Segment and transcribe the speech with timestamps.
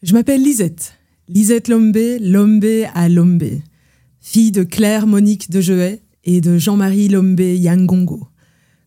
[0.00, 0.94] Je m'appelle Lisette.
[1.28, 3.62] Lisette Lombé, Lombé à Lombé.
[4.20, 8.28] Fille de Claire Monique de Jehet et de Jean-Marie Lombé Yangongo.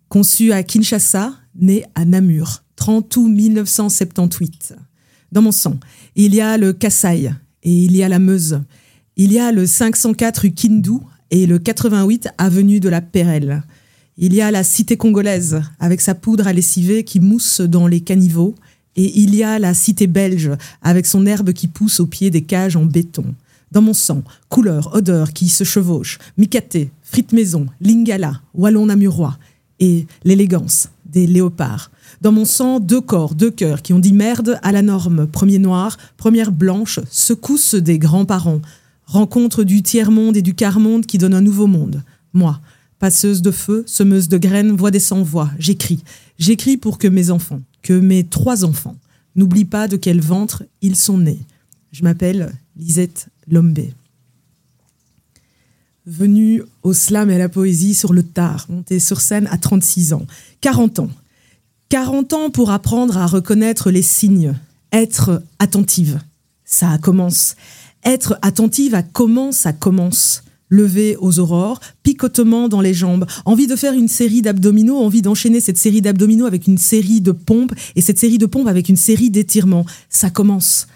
[0.08, 4.74] Conçue à Kinshasa, née à Namur, 30 août 1978.
[5.34, 5.82] Dans mon sang,
[6.16, 7.30] il y a le Kassai
[7.64, 8.62] et il y a la Meuse.
[9.18, 13.64] Il y a le 504 rue Kindou et le 88 avenue de la Pérelle.
[14.16, 18.00] Il y a la cité congolaise avec sa poudre à lessiver qui mousse dans les
[18.00, 18.56] caniveaux
[18.96, 20.52] et il y a la cité belge,
[20.82, 23.26] avec son herbe qui pousse au pied des cages en béton.
[23.72, 29.38] Dans mon sang, couleur, odeur qui se chevauchent, micaté, frites maison, lingala, wallon namurois,
[29.80, 31.92] et l'élégance des léopards.
[32.22, 35.28] Dans mon sang, deux corps, deux cœurs qui ont dit merde à la norme.
[35.28, 38.62] Premier noir, première blanche, secousse des grands-parents.
[39.06, 42.04] Rencontre du tiers-monde et du quart-monde qui donne un nouveau monde.
[42.34, 42.60] Moi,
[43.00, 46.04] passeuse de feu, semeuse de graines, voix des sans-voix, j'écris.
[46.38, 48.96] J'écris pour que mes enfants, que mes trois enfants
[49.36, 51.40] n'oublient pas de quel ventre ils sont nés.
[51.92, 53.94] Je m'appelle Lisette Lombé.
[56.06, 60.14] Venue au slam et à la poésie sur le tard, montée sur scène à 36
[60.14, 60.26] ans.
[60.62, 61.10] 40 ans.
[61.90, 64.56] 40 ans pour apprendre à reconnaître les signes.
[64.92, 66.20] Être attentive.
[66.66, 67.56] Ça commence.
[68.04, 73.76] Être attentive à comment ça commence levé aux aurores, picotement dans les jambes, envie de
[73.76, 78.02] faire une série d'abdominaux, envie d'enchaîner cette série d'abdominaux avec une série de pompes et
[78.02, 79.86] cette série de pompes avec une série d'étirements.
[80.10, 80.88] Ça commence.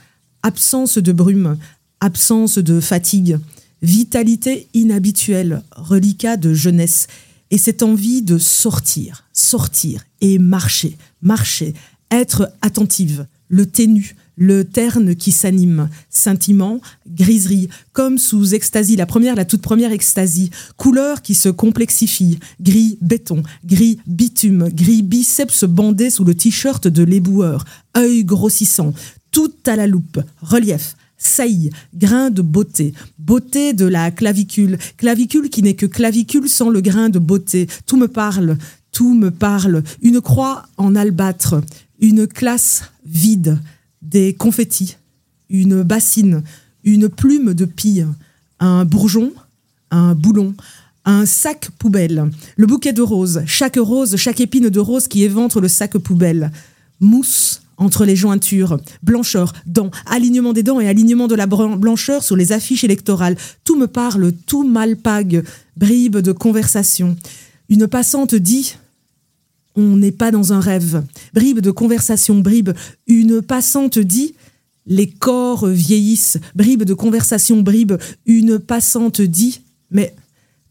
[0.41, 1.57] Absence de brume,
[1.99, 3.37] absence de fatigue,
[3.81, 7.07] vitalité inhabituelle, reliquat de jeunesse
[7.51, 11.73] et cette envie de sortir, sortir et marcher, marcher,
[12.11, 19.35] être attentive, le ténu, le terne qui s'anime, scintillement, griserie, comme sous extasie, la première,
[19.35, 26.09] la toute première extasie, couleur qui se complexifie, gris béton, gris bitume, gris biceps bandé
[26.09, 27.65] sous le t-shirt de l'éboueur,
[27.97, 28.93] œil grossissant,
[29.31, 35.63] tout à la loupe, relief, saillie, grain de beauté, beauté de la clavicule, clavicule qui
[35.63, 38.57] n'est que clavicule sans le grain de beauté, tout me parle,
[38.91, 41.61] tout me parle, une croix en albâtre,
[41.99, 43.59] une classe vide,
[44.01, 44.97] des confettis,
[45.49, 46.43] une bassine,
[46.83, 48.05] une plume de pille,
[48.59, 49.33] un bourgeon,
[49.91, 50.55] un boulon,
[51.05, 55.61] un sac poubelle, le bouquet de roses, chaque rose, chaque épine de rose qui éventre
[55.61, 56.51] le sac poubelle,
[56.99, 62.35] mousse entre les jointures, blancheur, dents, alignement des dents et alignement de la blancheur sur
[62.35, 63.35] les affiches électorales.
[63.63, 65.43] Tout me parle, tout m'alpague,
[65.75, 67.17] bribe de conversation.
[67.69, 68.77] Une passante dit
[69.75, 71.03] on n'est pas dans un rêve.
[71.33, 72.71] Bribe de conversation, bribe.
[73.07, 74.35] Une passante dit
[74.87, 76.37] les corps vieillissent.
[76.55, 77.93] Bribe de conversation, bribe.
[78.25, 80.15] Une passante dit mais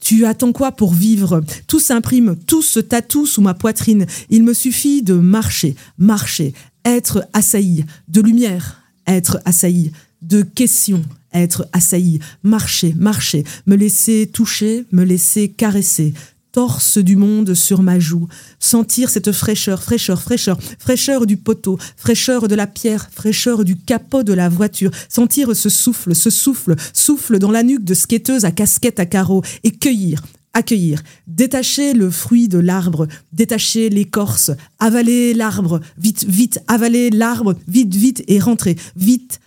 [0.01, 1.43] tu attends quoi pour vivre?
[1.67, 4.07] Tout s'imprime, tout se tatoue sous ma poitrine.
[4.29, 6.53] Il me suffit de marcher, marcher,
[6.85, 14.85] être assailli, de lumière, être assailli, de questions, être assailli, marcher, marcher, me laisser toucher,
[14.93, 16.13] me laisser caresser,
[16.55, 18.29] torse du monde sur ma joue,
[18.61, 24.23] sentir cette fraîcheur, fraîcheur, fraîcheur, fraîcheur du poteau, fraîcheur de la pierre, fraîcheur du capot
[24.23, 28.53] de la voiture, sentir ce souffle, ce souffle, souffle dans la nuque de skateuse à
[28.53, 30.23] casquette à carreaux, et cueillir,
[30.53, 37.97] accueillir, détacher le fruit de l'arbre, détacher l'écorce, avaler l'arbre, vite, vite, avaler l'arbre, vite,
[37.97, 39.41] vite, et rentrer, vite,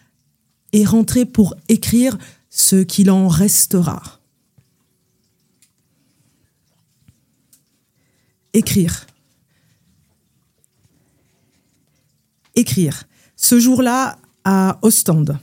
[0.73, 2.17] et rentrer pour écrire
[2.49, 4.16] ce qu'il en restera.
[8.57, 9.05] Écrire.
[12.55, 13.03] Écrire.
[13.35, 15.37] Ce jour-là, à Ostende.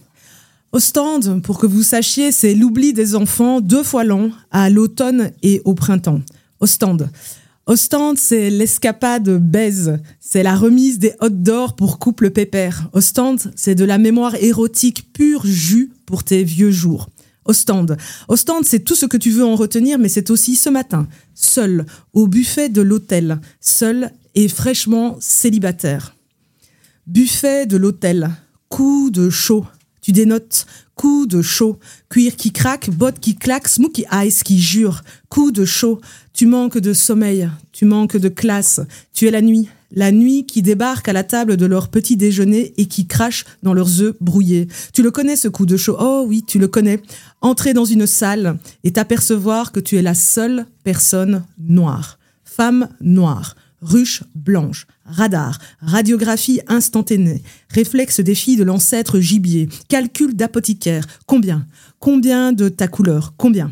[0.72, 5.62] Ostende, pour que vous sachiez, c'est l'oubli des enfants deux fois long, à l'automne et
[5.64, 6.22] au printemps.
[6.58, 7.08] Ostende.
[7.66, 12.90] Ostende, c'est l'escapade baise, c'est la remise des hôtes d'or pour couple pépère.
[12.92, 17.08] Ostende, c'est de la mémoire érotique pure jus pour tes vieux jours.
[17.44, 17.96] Ostende.
[18.28, 21.86] Ostende, c'est tout ce que tu veux en retenir, mais c'est aussi ce matin, seul,
[22.12, 26.16] au buffet de l'hôtel, seul et fraîchement célibataire.
[27.06, 28.30] Buffet de l'hôtel,
[28.68, 29.66] coup de chaud.
[30.00, 31.78] Tu dénotes, coup de chaud,
[32.10, 36.00] cuir qui craque, bottes qui claquent, smokey eyes qui jure, coup de chaud.
[36.32, 38.80] Tu manques de sommeil, tu manques de classe,
[39.12, 42.74] tu es la nuit, la nuit qui débarque à la table de leur petit déjeuner
[42.76, 44.68] et qui crache dans leurs œufs brouillés.
[44.92, 47.00] Tu le connais ce coup de chaud Oh oui, tu le connais.
[47.44, 52.18] Entrer dans une salle et t'apercevoir que tu es la seule personne noire.
[52.42, 53.54] Femme noire.
[53.82, 61.06] Ruche blanche, radar, radiographie instantanée, réflexe des filles de l'ancêtre gibier, calcul d'apothicaire.
[61.26, 61.66] Combien?
[61.98, 63.34] Combien de ta couleur?
[63.36, 63.70] Combien?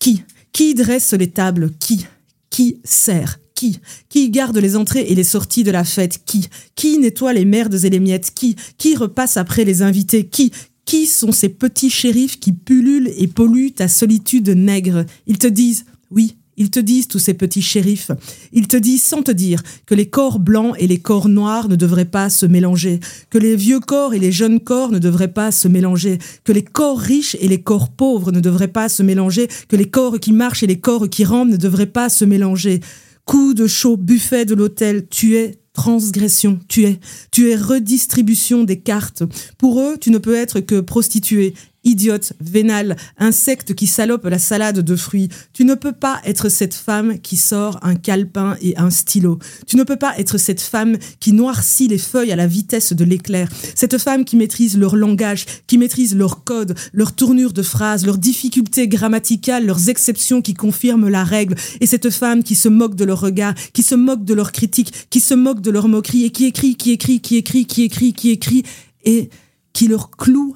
[0.00, 0.24] Qui?
[0.52, 1.70] Qui dresse les tables?
[1.78, 2.04] Qui?
[2.50, 3.38] Qui sert?
[3.54, 3.78] Qui?
[4.08, 6.24] Qui garde les entrées et les sorties de la fête?
[6.26, 6.48] Qui?
[6.74, 8.32] Qui nettoie les merdes et les miettes?
[8.34, 8.56] Qui?
[8.78, 10.26] Qui repasse après les invités?
[10.26, 10.50] Qui?
[10.84, 15.04] Qui sont ces petits shérifs qui pullulent et polluent ta solitude nègre?
[15.26, 18.10] Ils te disent oui, ils te disent, tous ces petits shérifs,
[18.52, 21.76] ils te disent sans te dire que les corps blancs et les corps noirs ne
[21.76, 23.00] devraient pas se mélanger,
[23.30, 26.62] que les vieux corps et les jeunes corps ne devraient pas se mélanger, que les
[26.62, 30.32] corps riches et les corps pauvres ne devraient pas se mélanger, que les corps qui
[30.32, 32.80] marchent et les corps qui rampent ne devraient pas se mélanger.
[33.24, 38.78] Coup de chaud, buffet de l'hôtel, tu es transgression, tu es, tu es redistribution des
[38.80, 39.22] cartes.
[39.58, 44.80] Pour eux, tu ne peux être que prostituée, idiote, vénale, insecte qui salope la salade
[44.80, 45.28] de fruits.
[45.52, 49.38] Tu ne peux pas être cette femme qui sort un calepin et un stylo.
[49.66, 53.04] Tu ne peux pas être cette femme qui noircit les feuilles à la vitesse de
[53.04, 53.48] l'éclair.
[53.74, 58.18] Cette femme qui maîtrise leur langage, qui maîtrise leur code, leur tournure de phrases, leurs
[58.18, 61.54] difficultés grammaticales, leurs exceptions qui confirment la règle.
[61.80, 65.08] Et cette femme qui se moque de leur regard, qui se moque de leurs critiques,
[65.10, 68.12] qui se moque de leur moquerie et qui écrit, qui écrit, qui écrit, qui écrit,
[68.12, 68.62] qui écrit
[69.04, 69.30] et
[69.72, 70.54] qui leur cloue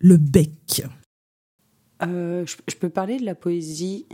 [0.00, 0.82] le bec
[2.00, 4.06] euh, je, peux parler de la poésie.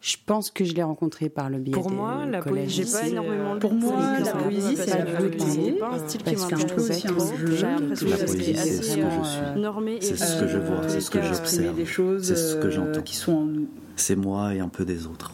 [0.00, 3.08] Je pense que je l'ai rencontrée par le biais Pour moi, la poésie, j'ai pas
[3.08, 5.72] énormément de Pour moi, la poésie, c'est la poésie.
[5.72, 7.02] pas un style qui m'intéresse.
[7.50, 9.98] J'ai l'impression que c'est assez euh, normé.
[10.00, 13.02] C'est ce que je vois, c'est ce que j'observe, c'est ce que j'entends.
[13.02, 13.68] qui sont en nous.
[13.96, 15.32] C'est moi et un peu des autres.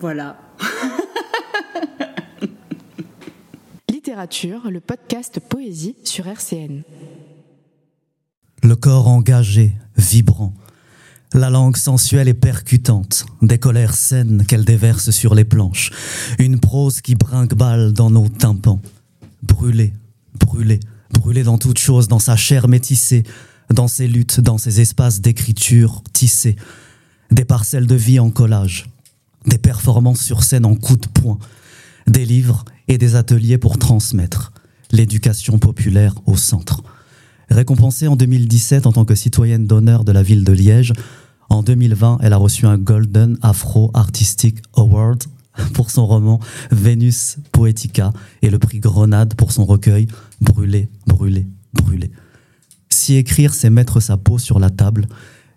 [0.00, 0.36] Voilà.
[3.88, 6.82] Littérature, le podcast Poésie sur RCN
[8.62, 10.54] le corps engagé, vibrant,
[11.32, 15.90] la langue sensuelle et percutante, des colères saines qu'elle déverse sur les planches,
[16.38, 18.80] une prose qui brinque-balle dans nos tympans,
[19.42, 19.92] brûlée,
[20.38, 20.80] brûlée,
[21.12, 23.22] brûlée dans toute chose, dans sa chair métissée,
[23.72, 26.56] dans ses luttes, dans ses espaces d'écriture tissés,
[27.30, 28.90] des parcelles de vie en collage,
[29.46, 31.38] des performances sur scène en coups de poing,
[32.08, 34.52] des livres et des ateliers pour transmettre
[34.90, 36.82] l'éducation populaire au centre.
[37.50, 40.92] Récompensée en 2017 en tant que citoyenne d'honneur de la ville de Liège,
[41.48, 45.24] en 2020, elle a reçu un Golden Afro Artistic Award
[45.74, 46.38] pour son roman
[46.70, 48.12] Vénus Poetica
[48.42, 50.06] et le prix Grenade pour son recueil
[50.40, 52.12] Brûler, brûler, brûler.
[52.88, 55.08] Si écrire, c'est mettre sa peau sur la table,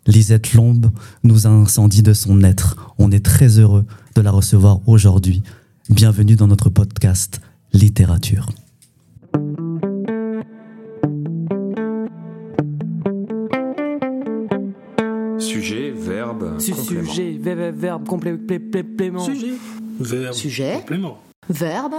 [0.07, 0.91] Lisette Lombe
[1.23, 2.93] nous a incendie de son être.
[2.97, 3.85] On est très heureux
[4.15, 5.43] de la recevoir aujourd'hui.
[5.89, 7.39] Bienvenue dans notre podcast
[7.71, 8.49] Littérature.
[16.71, 19.19] Sujet, verbe, complément.
[19.19, 19.53] Sujet,
[19.99, 21.19] verbe, Sujet, complément.
[21.49, 21.95] Verbe,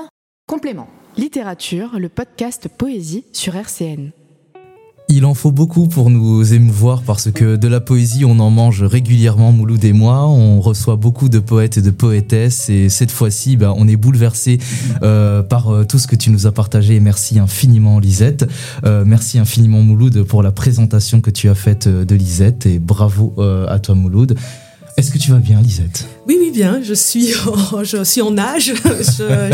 [0.49, 0.88] complément.
[1.19, 4.12] Littérature, le podcast Poésie sur RCN.
[5.09, 8.83] Il en faut beaucoup pour nous émouvoir parce que de la poésie, on en mange
[8.83, 10.27] régulièrement, Mouloud et moi.
[10.27, 14.59] On reçoit beaucoup de poètes et de poétesses et cette fois-ci, bah, on est bouleversé
[15.03, 17.01] euh, par euh, tout ce que tu nous as partagé.
[17.01, 18.47] Merci infiniment, Lisette.
[18.87, 23.35] Euh, merci infiniment, Mouloud, pour la présentation que tu as faite de Lisette et bravo
[23.69, 24.39] à toi, Mouloud.
[24.97, 26.09] Est-ce que tu vas bien, Lisette?
[26.27, 26.81] Oui, oui, bien.
[26.83, 27.29] Je suis
[27.73, 28.73] en, je suis en nage.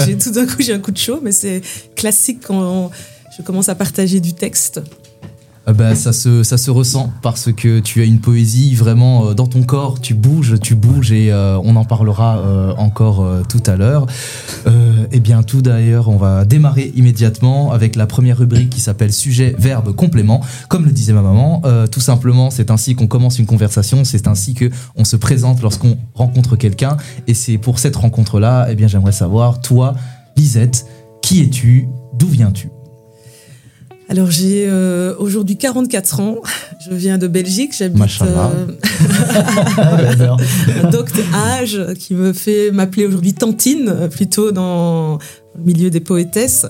[0.06, 1.60] j'ai tout d'un coup, j'ai un coup de chaud, mais c'est
[1.96, 2.92] classique quand
[3.36, 4.80] je commence à partager du texte.
[5.70, 9.34] Ah bah, ça, se, ça se ressent parce que tu as une poésie vraiment euh,
[9.34, 13.62] dans ton corps, tu bouges, tu bouges et euh, on en parlera euh, encore tout
[13.66, 14.06] à l'heure.
[15.12, 19.54] et bien tout d'ailleurs, on va démarrer immédiatement avec la première rubrique qui s'appelle sujet,
[19.60, 20.40] verbe, complément.
[20.68, 21.62] Comme le disait ma maman,
[21.92, 25.98] tout simplement c'est ainsi qu'on commence une conversation, c'est ainsi que on se présente lorsqu'on
[26.14, 26.96] rencontre quelqu'un.
[27.28, 29.94] Et c'est pour cette rencontre-là, eh bien j'aimerais savoir, toi,
[30.36, 30.84] Lisette,
[31.22, 31.86] qui es-tu,
[32.18, 32.70] d'où viens-tu?
[34.10, 36.38] Alors j'ai euh, aujourd'hui 44 ans,
[36.84, 38.66] je viens de Belgique, j'habite euh,
[40.82, 45.20] un docte âge qui me fait m'appeler aujourd'hui Tantine, plutôt dans
[45.56, 46.66] le milieu des poétesses.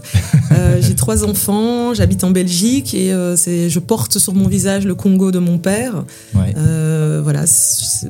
[0.52, 4.86] Euh, j'ai trois enfants, j'habite en Belgique et euh, c'est, je porte sur mon visage
[4.86, 6.04] le Congo de mon père.
[6.36, 7.44] Euh, voilà,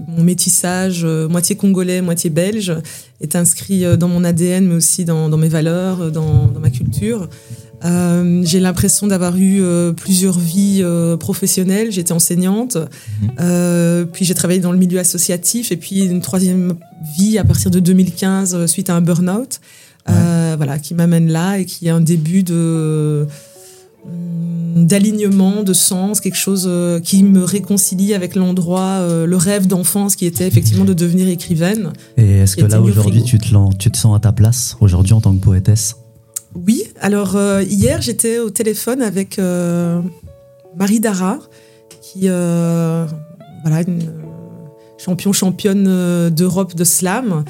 [0.09, 2.75] mon métissage, moitié congolais, moitié belge,
[3.21, 7.29] est inscrit dans mon ADN, mais aussi dans, dans mes valeurs, dans, dans ma culture.
[7.85, 11.91] Euh, j'ai l'impression d'avoir eu euh, plusieurs vies euh, professionnelles.
[11.91, 14.07] J'étais enseignante, mhm.
[14.13, 16.75] puis j'ai travaillé dans le milieu associatif, et puis une troisième
[17.17, 19.61] vie à partir de 2015 suite à un burn-out,
[20.07, 23.27] voilà, qui m'amène là et qui est un début de
[24.77, 26.71] d'alignement, de sens, quelque chose
[27.05, 31.93] qui me réconcilie avec l'endroit, le rêve d'enfance qui était effectivement de devenir écrivaine.
[32.17, 35.21] Et est-ce que là aujourd'hui tu te, tu te sens à ta place aujourd'hui en
[35.21, 36.00] tant que poétesse?
[36.55, 40.01] Oui, alors euh, hier j'étais au téléphone avec euh,
[40.77, 41.39] Marie Dara,
[42.03, 43.07] qui euh,
[43.63, 44.03] voilà une
[44.99, 47.45] champion championne d'Europe de slam.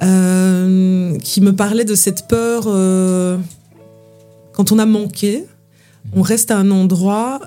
[0.00, 2.64] qui me parlait de cette peur
[4.52, 5.44] quand on a manqué,
[6.14, 7.40] on reste à un endroit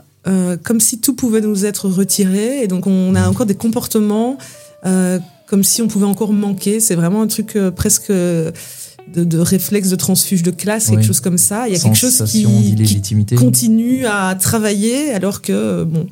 [0.63, 4.37] comme si tout pouvait nous être retiré et donc on a encore des comportements
[4.83, 6.79] comme si on pouvait encore manquer.
[6.79, 8.13] C'est vraiment un truc presque
[9.15, 11.67] de, réflexe de transfuge de classe, quelque chose comme ça.
[11.67, 12.45] Il y a quelque chose qui,
[13.35, 16.07] continue à travailler alors que, bon.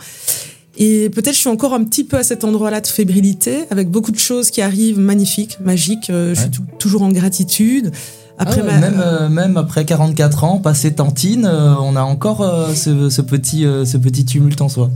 [0.77, 4.11] Et peut-être je suis encore un petit peu à cet endroit-là de fébrilité, avec beaucoup
[4.11, 6.09] de choses qui arrivent magnifiques, magiques.
[6.09, 7.91] Euh, je suis toujours en gratitude.
[8.37, 12.39] Après ah même, euh, même après 44 ans, passé Tantine, euh, on a encore
[12.73, 14.89] ce, petit, ce petit tumulte en soi.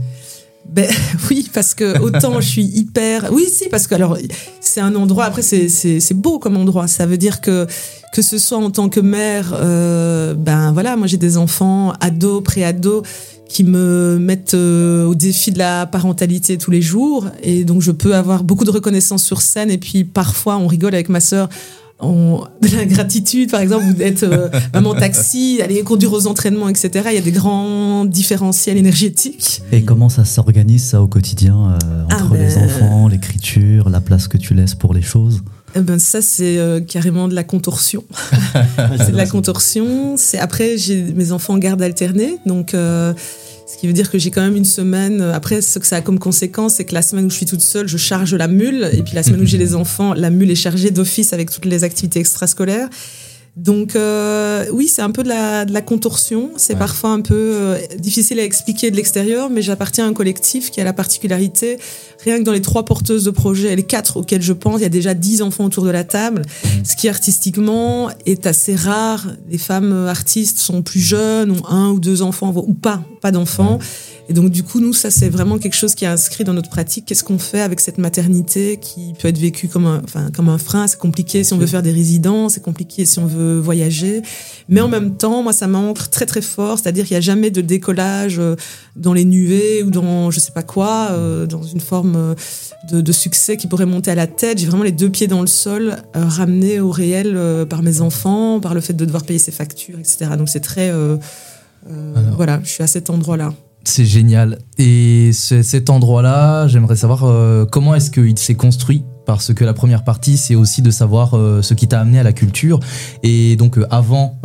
[0.68, 0.88] Ben
[1.30, 3.30] oui, parce que autant je suis hyper.
[3.32, 4.18] Oui, si, parce que alors
[4.60, 5.24] c'est un endroit.
[5.24, 6.86] Après, c'est beau comme endroit.
[6.86, 7.66] Ça veut dire que
[8.12, 12.42] que ce soit en tant que mère, euh, ben voilà, moi j'ai des enfants, ados,
[12.42, 13.02] pré-ados,
[13.48, 17.90] qui me mettent euh, au défi de la parentalité tous les jours, et donc je
[17.90, 19.70] peux avoir beaucoup de reconnaissance sur scène.
[19.70, 21.48] Et puis parfois, on rigole avec ma sœur
[22.02, 26.90] de la gratitude, par exemple, vous d'être euh, maman taxi, aller conduire aux entraînements, etc.
[27.10, 29.62] Il y a des grands différentiels énergétiques.
[29.72, 34.00] Et comment ça s'organise ça au quotidien euh, ah entre les ben, enfants, l'écriture, la
[34.00, 35.42] place que tu laisses pour les choses?
[35.74, 38.04] Eh ben ça c'est euh, carrément de la contorsion.
[38.98, 40.16] c'est de la contorsion.
[40.16, 42.74] C'est après j'ai mes enfants en garde alternée, donc
[43.66, 45.20] ce qui veut dire que j'ai quand même une semaine.
[45.20, 47.46] Euh, après, ce que ça a comme conséquence, c'est que la semaine où je suis
[47.46, 48.88] toute seule, je charge la mule.
[48.92, 51.64] Et puis la semaine où j'ai les enfants, la mule est chargée d'office avec toutes
[51.64, 52.88] les activités extrascolaires.
[53.56, 56.50] Donc euh, oui, c'est un peu de la, de la contorsion.
[56.56, 60.70] C'est parfois un peu euh, difficile à expliquer de l'extérieur, mais j'appartiens à un collectif
[60.70, 61.78] qui a la particularité,
[62.22, 64.86] rien que dans les trois porteuses de projet, les quatre auxquelles je pense, il y
[64.86, 66.42] a déjà dix enfants autour de la table,
[66.84, 69.26] ce qui artistiquement est assez rare.
[69.48, 73.78] Les femmes artistes sont plus jeunes, ont un ou deux enfants, ou pas, pas d'enfants.
[74.28, 76.68] Et donc, du coup, nous, ça, c'est vraiment quelque chose qui est inscrit dans notre
[76.68, 77.06] pratique.
[77.06, 80.58] Qu'est-ce qu'on fait avec cette maternité qui peut être vécue comme un, enfin, comme un
[80.58, 80.88] frein?
[80.88, 84.22] C'est compliqué si on veut faire des résidences, c'est compliqué si on veut voyager.
[84.68, 86.78] Mais en même temps, moi, ça m'ancre très, très fort.
[86.78, 88.56] C'est-à-dire qu'il n'y a jamais de décollage euh,
[88.96, 92.34] dans les nuées ou dans je sais pas quoi, euh, dans une forme euh,
[92.90, 94.58] de, de, succès qui pourrait monter à la tête.
[94.58, 98.74] J'ai vraiment les deux pieds dans le sol, ramenés au réel par mes enfants, par
[98.74, 100.30] le fait de devoir payer ses factures, etc.
[100.36, 100.92] Donc, c'est très.
[102.36, 103.54] voilà, je suis à cet endroit-là.
[103.86, 104.58] C'est génial.
[104.78, 109.04] Et cet endroit-là, j'aimerais savoir euh, comment est-ce qu'il s'est construit?
[109.26, 112.24] Parce que la première partie, c'est aussi de savoir euh, ce qui t'a amené à
[112.24, 112.80] la culture.
[113.22, 114.40] Et donc, euh, avant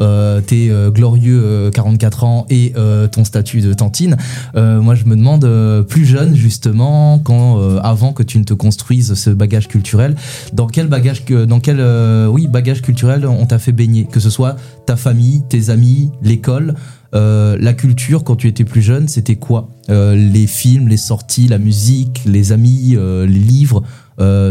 [0.45, 2.73] tes glorieux 44 ans et
[3.11, 4.15] ton statut de tantine,
[4.55, 5.47] moi, je me demande,
[5.87, 10.15] plus jeune, justement, quand, avant que tu ne te construises ce bagage culturel,
[10.53, 11.81] dans quel bagage, dans quel,
[12.29, 14.05] oui, bagage culturel on t'a fait baigner?
[14.05, 14.55] Que ce soit
[14.85, 16.75] ta famille, tes amis, l'école
[17.13, 19.69] euh, la culture, quand tu étais plus jeune, c'était quoi?
[19.89, 23.83] Euh, Les films, les sorties, la musique, les amis, euh, les livres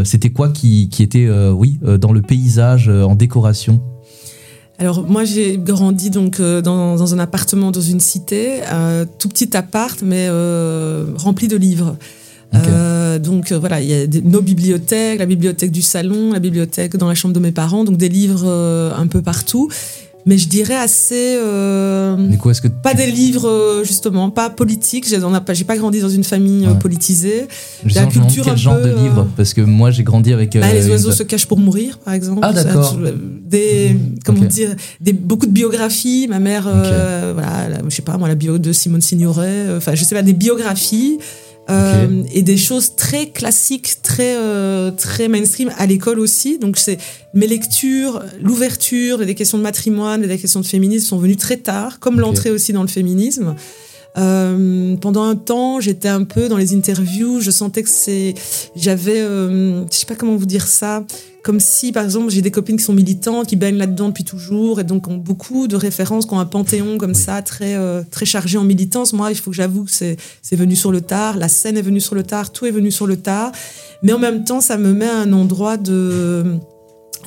[0.03, 3.81] C'était quoi qui, était, oui, dans le paysage, en décoration?
[4.79, 8.61] Alors moi j'ai grandi donc dans, un appartement dans une cité,
[9.17, 10.27] tout petit appart mais
[11.15, 11.95] rempli de livres.
[13.23, 17.15] donc voilà, il y a nos bibliothèques, la bibliothèque du salon, la bibliothèque dans la
[17.15, 19.69] chambre de mes parents, donc des livres un peu partout
[20.25, 21.35] mais je dirais assez.
[21.37, 22.15] Euh,
[22.61, 25.07] que pas des livres euh, justement, pas politiques.
[25.07, 27.47] J'ai pas, grandi dans une famille euh, politisée.
[27.95, 30.57] la culture quel genre de livres Parce que moi j'ai grandi avec.
[30.57, 32.39] Bah, les oiseaux se cachent pour mourir, par exemple.
[32.43, 32.97] Ah d'accord.
[33.47, 36.27] Des comment dire, des beaucoup de biographies.
[36.29, 39.75] Ma mère, voilà, je sais pas moi la bio de Simone Signoret.
[39.77, 41.19] Enfin je sais pas des biographies.
[41.69, 46.57] Euh, et des choses très classiques, très euh, très mainstream à l'école aussi.
[46.57, 46.97] Donc c'est
[47.33, 51.99] mes lectures, l'ouverture, des questions de matrimoine, des questions de féminisme sont venues très tard,
[51.99, 53.55] comme l'entrée aussi dans le féminisme.
[54.17, 58.33] Euh, pendant un temps, j'étais un peu dans les interviews, je sentais que c'est,
[58.75, 61.05] j'avais, euh, je sais pas comment vous dire ça,
[61.43, 64.81] comme si, par exemple, j'ai des copines qui sont militantes, qui baignent là-dedans depuis toujours,
[64.81, 68.25] et donc ont beaucoup de références, qui ont un panthéon comme ça, très, euh, très
[68.25, 69.13] chargé en militance.
[69.13, 71.81] Moi, il faut que j'avoue que c'est, c'est venu sur le tard, la scène est
[71.81, 73.53] venue sur le tard, tout est venu sur le tard,
[74.03, 76.59] mais en même temps, ça me met à un endroit de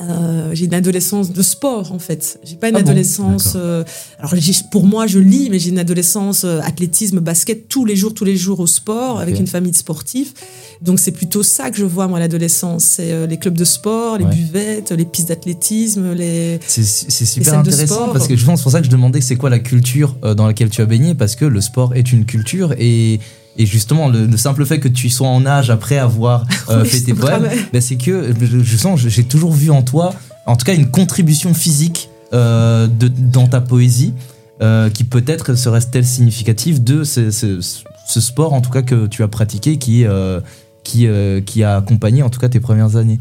[0.01, 2.39] euh, j'ai une adolescence de sport en fait.
[2.45, 3.55] J'ai pas une ah adolescence.
[3.57, 3.85] euh,
[4.19, 4.35] alors
[4.71, 8.25] pour moi, je lis, mais j'ai une adolescence euh, athlétisme, basket tous les jours, tous
[8.25, 10.35] les jours au sport avec une famille de sportifs.
[10.81, 12.85] Donc c'est plutôt ça que je vois moi l'adolescence.
[12.85, 16.59] C'est les clubs de sport, les buvettes, les pistes d'athlétisme, les.
[16.67, 19.51] C'est super intéressant parce que je pense c'est pour ça que je demandais c'est quoi
[19.51, 21.15] la culture dans laquelle tu as baigné?
[21.15, 23.21] Parce que le sport est une culture et
[23.57, 27.15] et justement, le, simple fait que tu sois en âge après avoir euh, fait tes
[27.15, 30.15] poèmes, ben, c'est que je, sens, j'ai toujours vu en toi,
[30.47, 34.13] en tout cas, une contribution physique euh, de, dans ta poésie,
[34.61, 39.29] euh, qui peut-être serait-elle significative de ce, ce, sport, en tout cas, que tu as
[39.29, 40.05] pratiqué, qui,
[40.83, 41.09] qui,
[41.47, 43.21] qui a accompagné, en tout cas, tes premières années.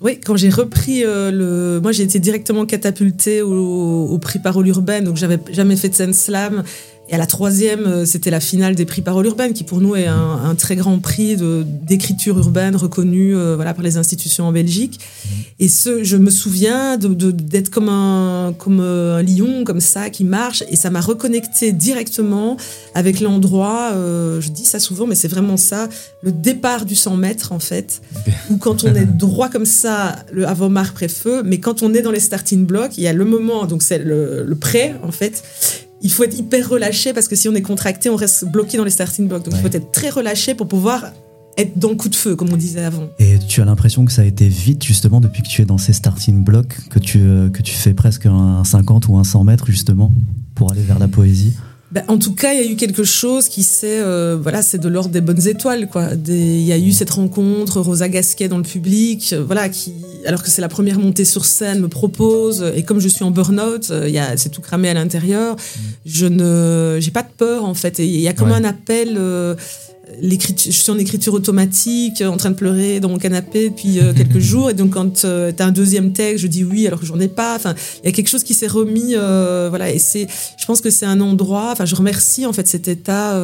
[0.00, 1.80] oui, quand j'ai repris le.
[1.82, 5.94] Moi, j'ai été directement catapultée au, au prix Parole Urbaine, donc j'avais jamais fait de
[5.94, 6.62] scène slam.
[7.08, 9.94] Et à la troisième, euh, c'était la finale des prix Parole Urbaine, qui pour nous
[9.94, 14.98] est un, très grand prix d'écriture urbaine reconnu euh, voilà, par les institutions en Belgique.
[14.98, 15.28] Mmh.
[15.60, 20.24] Et ce, je me souviens d'être comme, un, comme euh, un lion, comme ça, qui
[20.24, 20.64] marche.
[20.68, 22.56] Et ça m'a reconnecté directement
[22.94, 23.92] avec l'endroit,
[24.40, 25.88] je dis ça souvent, mais c'est vraiment ça,
[26.22, 28.00] le départ du 100 mètres, en fait.
[28.50, 32.02] Ou quand on est droit comme ça, le avant marque pré-feu, mais quand on est
[32.02, 35.12] dans les starting blocks, il y a le moment, donc c'est le, le prêt, en
[35.12, 35.42] fait
[36.06, 38.84] il faut être hyper relâché parce que si on est contracté, on reste bloqué dans
[38.84, 39.44] les starting blocks.
[39.44, 41.06] Donc il faut être très relâché pour pouvoir
[41.58, 43.08] être dans le coup de feu, comme on disait avant.
[43.18, 45.78] Et tu as l'impression que ça a été vite, justement, depuis que tu es dans
[45.78, 49.42] ces starting blocks, que tu, euh, que tu fais presque un 50 ou un 100
[49.42, 50.12] mètres, justement,
[50.54, 51.54] pour aller vers la poésie?
[51.96, 54.76] Ben, en tout cas, il y a eu quelque chose qui c'est euh, voilà, c'est
[54.76, 56.10] de l'ordre des bonnes étoiles quoi.
[56.26, 59.94] Il y a eu cette rencontre, Rosa Gasquet dans le public, euh, voilà, qui
[60.26, 63.30] alors que c'est la première montée sur scène me propose et comme je suis en
[63.30, 65.56] burn-out, euh, il c'est tout cramé à l'intérieur.
[65.56, 65.80] Mm.
[66.04, 67.98] Je ne, j'ai pas de peur en fait.
[67.98, 69.18] il y a comme un appel
[70.22, 74.38] je suis en écriture automatique, en train de pleurer dans mon canapé depuis euh, quelques
[74.40, 74.70] jours.
[74.70, 77.18] Et donc, quand euh, tu as un deuxième texte, je dis oui alors que j'en
[77.18, 77.56] ai pas.
[77.56, 79.14] Enfin, il y a quelque chose qui s'est remis.
[79.14, 80.26] Euh, voilà, et c'est,
[80.58, 81.70] je pense que c'est un endroit.
[81.72, 83.40] Enfin, je remercie en fait cet état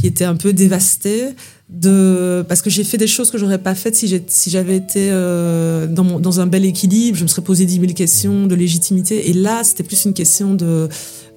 [0.00, 1.26] qui était un peu dévasté.
[1.70, 5.10] De, parce que j'ai fait des choses que j'aurais pas faites si, si j'avais été
[5.10, 7.18] dans, mon, dans un bel équilibre.
[7.18, 9.28] Je me serais posé dix mille questions de légitimité.
[9.28, 10.88] Et là, c'était plus une question de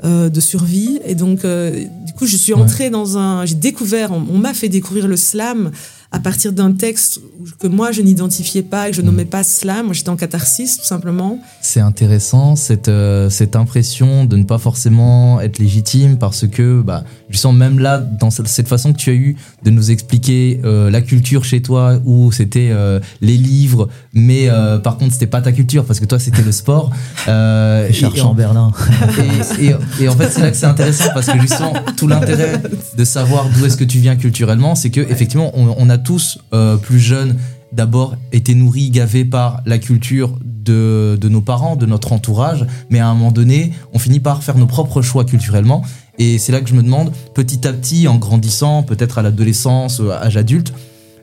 [0.03, 0.99] euh, de survie.
[1.05, 3.45] Et donc, euh, du coup, je suis entrée dans un.
[3.45, 5.71] J'ai découvert, on m'a fait découvrir le slam
[6.11, 7.21] à partir d'un texte
[7.59, 9.85] que moi je n'identifiais pas et que je nommais pas slam.
[9.85, 11.39] Moi j'étais en catharsis tout simplement.
[11.61, 17.05] C'est intéressant cette, euh, cette impression de ne pas forcément être légitime parce que bah,
[17.29, 20.91] je sens même là dans cette façon que tu as eu de nous expliquer euh,
[20.91, 24.49] la culture chez toi où c'était euh, les livres mais
[24.83, 26.91] par contre c'était pas ta culture parce que toi c'était le sport.
[27.27, 28.71] Euh, et, en Berlin.
[29.59, 32.61] Et, et, en fait c'est là que c'est intéressant parce que justement tout l'intérêt
[32.97, 36.39] de savoir d'où est-ce que tu viens culturellement c'est que effectivement on, on a tous,
[36.53, 37.37] euh, plus jeunes,
[37.71, 43.07] d'abord été nourris, gavés par la culture de, nos parents, de notre entourage, mais à
[43.07, 45.83] un moment donné, on finit par faire nos propres choix culturellement.
[46.19, 50.01] Et c'est là que je me demande, petit à petit, en grandissant, peut-être à l'adolescence,
[50.01, 50.73] à âge adulte,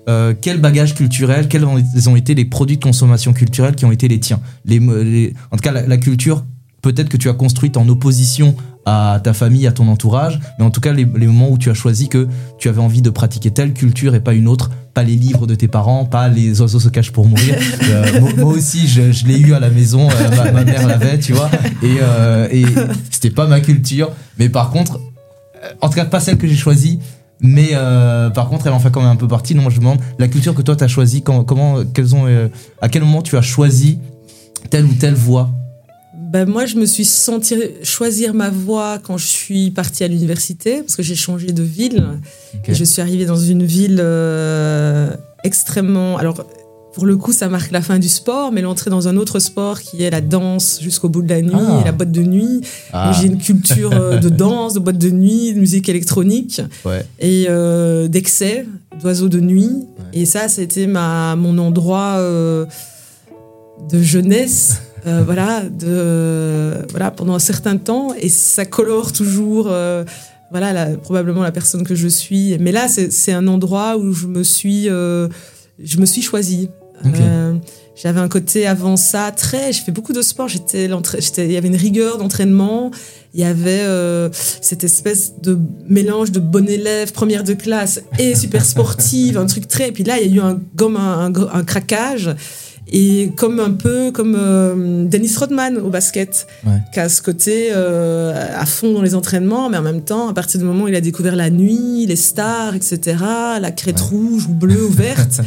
[0.09, 4.09] euh, quel bagage culturel, quels ont été les produits de consommation culturelle qui ont été
[4.09, 4.41] les tiens?
[4.65, 4.81] Les,
[5.51, 6.45] En tout cas, la culture
[6.83, 8.55] peut-être que tu as construite en opposition
[8.87, 11.75] à ta famille, à ton entourage, mais en tout cas les, moments où tu as
[11.75, 12.27] choisi que
[12.59, 15.55] tu avais envie de pratiquer telle culture et pas une autre, pas les livres de
[15.55, 17.57] tes parents, pas les oiseaux se cachent pour mourir.
[17.89, 21.51] Euh, moi, aussi, je, l'ai eu à la maison, euh, ma, mère l'avait, tu vois,
[21.83, 22.65] et, euh, et
[23.11, 25.01] c'était pas ma culture, mais par contre,
[25.81, 26.99] en tout cas pas celle que j'ai choisie,
[27.41, 27.71] mais
[28.35, 29.55] par contre, elle en fait quand même un peu partie.
[29.55, 32.15] Donc moi, je me demande la culture que toi tu as choisie, comment, comment, quels
[32.15, 32.27] ont,
[32.83, 33.99] à quel moment tu as choisi
[34.71, 35.51] telle ou telle voie?
[36.29, 40.83] Ben moi, je me suis senti choisir ma voie quand je suis partie à l'université,
[40.83, 42.05] parce que j'ai changé de ville.
[42.67, 45.11] Et je suis arrivée dans une ville euh,
[45.43, 46.19] extrêmement.
[46.19, 46.45] Alors,
[46.93, 49.81] pour le coup, ça marque la fin du sport, mais l'entrée dans un autre sport
[49.81, 51.79] qui est la danse jusqu'au bout de la nuit ah.
[51.81, 52.61] et la boîte de nuit.
[52.93, 53.13] Ah.
[53.19, 56.61] J'ai une culture euh, de danse, de boîte de nuit, de musique électronique
[57.21, 58.67] et euh, d'excès,
[59.01, 59.71] d'oiseaux de nuit.
[60.13, 67.77] Et ça, c'était ma, mon endroit de jeunesse euh, voilà, de, voilà, pendant un certain
[67.77, 70.05] temps, et ça colore toujours, euh,
[70.51, 72.57] voilà, probablement la personne que je suis.
[72.59, 75.29] Mais là, c'est un endroit où je me suis, euh,
[75.83, 76.71] je me suis choisie.
[78.01, 79.73] J'avais un côté avant ça très.
[79.73, 80.47] J'ai fait beaucoup de sport.
[80.47, 82.93] J'étais, il y avait une rigueur d'entraînement.
[83.35, 83.85] Il y avait
[84.33, 85.59] cette espèce de
[85.89, 89.89] mélange de bon élève, première de classe et super sportive, un truc très.
[89.89, 92.31] Et puis là, il y a eu un, comme un, un craquage.
[92.91, 96.47] Et comme un peu comme euh, Dennis Rodman au basket,
[96.93, 100.35] qui a ce côté euh, à fond dans les entraînements, mais en même temps, à
[100.35, 103.17] partir du moment où il a découvert la nuit, les stars, etc.,
[103.61, 105.43] la crête rouge ou bleue ou verte,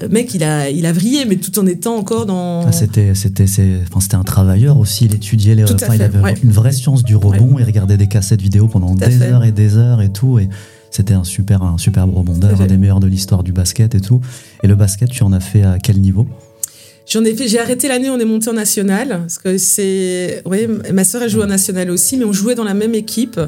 [0.00, 2.66] le mec, il a, il a vrillé, mais tout en étant encore dans.
[2.66, 3.46] Ah, c'était, c'était,
[3.88, 5.06] enfin, c'était un travailleur aussi.
[5.06, 5.64] Il étudiait les.
[5.64, 7.56] Enfin, il avait une vraie science du rebond.
[7.58, 10.38] Il regardait des cassettes vidéo pendant des heures et des heures et tout.
[10.38, 10.48] Et
[10.90, 14.20] c'était un super, un superbe rebondeur, un des meilleurs de l'histoire du basket et tout.
[14.62, 16.28] Et le basket, tu en as fait à quel niveau?
[17.06, 19.08] J'en ai fait, j'ai arrêté l'année, on est monté en national.
[19.08, 22.64] Parce que c'est, oui, ma sœur, elle joue en national aussi, mais on jouait dans
[22.64, 23.38] la même équipe.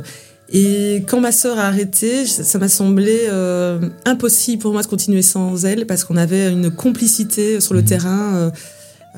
[0.52, 5.22] Et quand ma sœur a arrêté, ça m'a semblé euh, impossible pour moi de continuer
[5.22, 7.84] sans elle parce qu'on avait une complicité sur le mmh.
[7.84, 8.34] terrain.
[8.36, 8.50] Euh,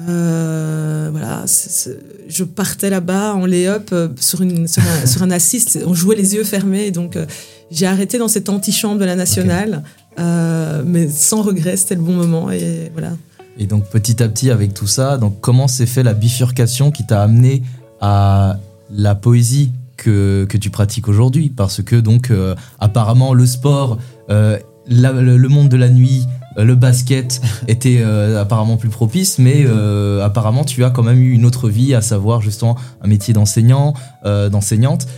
[0.08, 1.44] euh, voilà,
[2.28, 5.80] je partais là-bas en lay-up sur, une, sur, un, assist.
[5.84, 6.92] On jouait les yeux fermés.
[6.92, 7.18] Donc,
[7.70, 9.82] j'ai arrêté dans cette antichambre de la nationale,
[10.16, 11.76] mais sans regret.
[11.76, 12.50] C'était le bon moment.
[12.50, 13.10] Et voilà.
[13.58, 17.04] Et donc petit à petit avec tout ça, donc comment s'est fait la bifurcation qui
[17.04, 17.62] t'a amené
[18.00, 18.56] à
[18.90, 21.50] la poésie que, que tu pratiques aujourd'hui?
[21.50, 23.98] Parce que donc euh, apparemment le sport,
[24.30, 26.24] euh, le, monde de la nuit,
[26.56, 29.66] euh, le basket était apparemment plus propice, mais
[30.22, 33.92] apparemment tu as quand même eu une autre vie, à savoir justement un métier d'enseignant,
[34.24, 35.08] d'enseignante.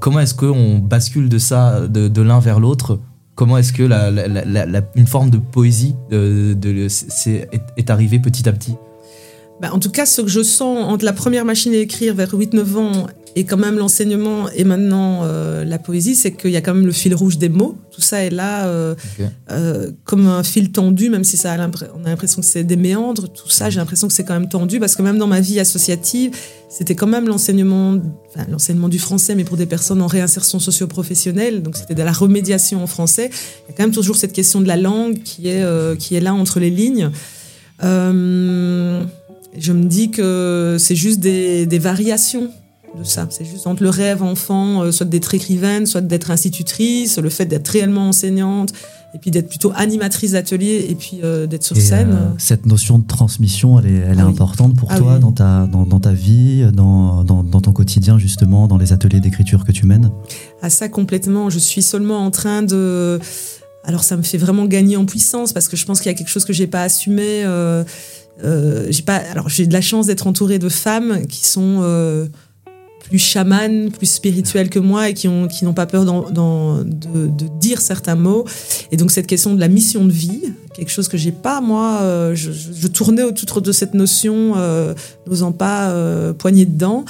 [0.00, 2.98] comment est-ce qu'on bascule de ça, de, de l'un vers l'autre
[3.34, 3.82] Comment est-ce que
[4.94, 8.76] une forme de poésie est, est, arrivée petit à petit?
[9.60, 12.34] Bah, En tout cas, ce que je sens entre la première machine à écrire vers
[12.34, 16.60] 8-9 ans et quand même l'enseignement et maintenant euh, la poésie, c'est qu'il y a
[16.60, 17.76] quand même le fil rouge des mots.
[17.90, 18.94] Tout ça est là euh,
[19.50, 22.76] euh, comme un fil tendu, même si ça a on a l'impression que c'est des
[22.76, 23.28] méandres.
[23.28, 25.58] Tout ça, j'ai l'impression que c'est quand même tendu parce que même dans ma vie
[25.58, 26.36] associative,
[26.68, 31.62] c'était quand même l'enseignement, enfin, l'enseignement du français, mais pour des personnes en réinsertion socio-professionnelle.
[31.62, 33.30] Donc c'était de la remédiation en français.
[33.32, 35.64] Il y a quand même toujours cette question de la langue qui est,
[35.98, 37.10] qui est là entre les lignes.
[39.58, 42.50] Je me dis que c'est juste des, des variations
[42.98, 43.26] de ça.
[43.30, 47.46] C'est juste entre le rêve enfant, euh, soit d'être écrivaine, soit d'être institutrice, le fait
[47.46, 48.72] d'être réellement enseignante,
[49.14, 52.10] et puis d'être plutôt animatrice d'atelier, et puis euh, d'être sur scène.
[52.12, 55.32] Euh, cette notion de transmission, elle est, elle est ah importante pour ah toi dans,
[55.32, 59.64] ta, dans, dans, ta vie, dans, dans, dans, ton quotidien, justement, dans les ateliers d'écriture
[59.64, 60.10] que tu mènes?
[60.62, 61.50] À ça, complètement.
[61.50, 63.20] Je suis seulement en train de.
[63.86, 66.16] Alors, ça me fait vraiment gagner en puissance, parce que je pense qu'il y a
[66.16, 67.44] quelque chose que j'ai pas assumé.
[68.42, 69.16] J'ai pas.
[69.16, 71.82] Alors, j'ai de la chance d'être entourée de femmes qui sont
[73.04, 78.14] plus chamanes, plus spirituels que moi et qui n'ont qui pas peur de, dire certains
[78.14, 78.44] mots.
[78.90, 80.42] Et donc cette question de la mission de vie,
[80.74, 84.94] quelque chose que j'ai pas, moi, euh, je, tournais autour de cette notion, euh,
[85.26, 87.04] n'osant pas euh, poigner dedans.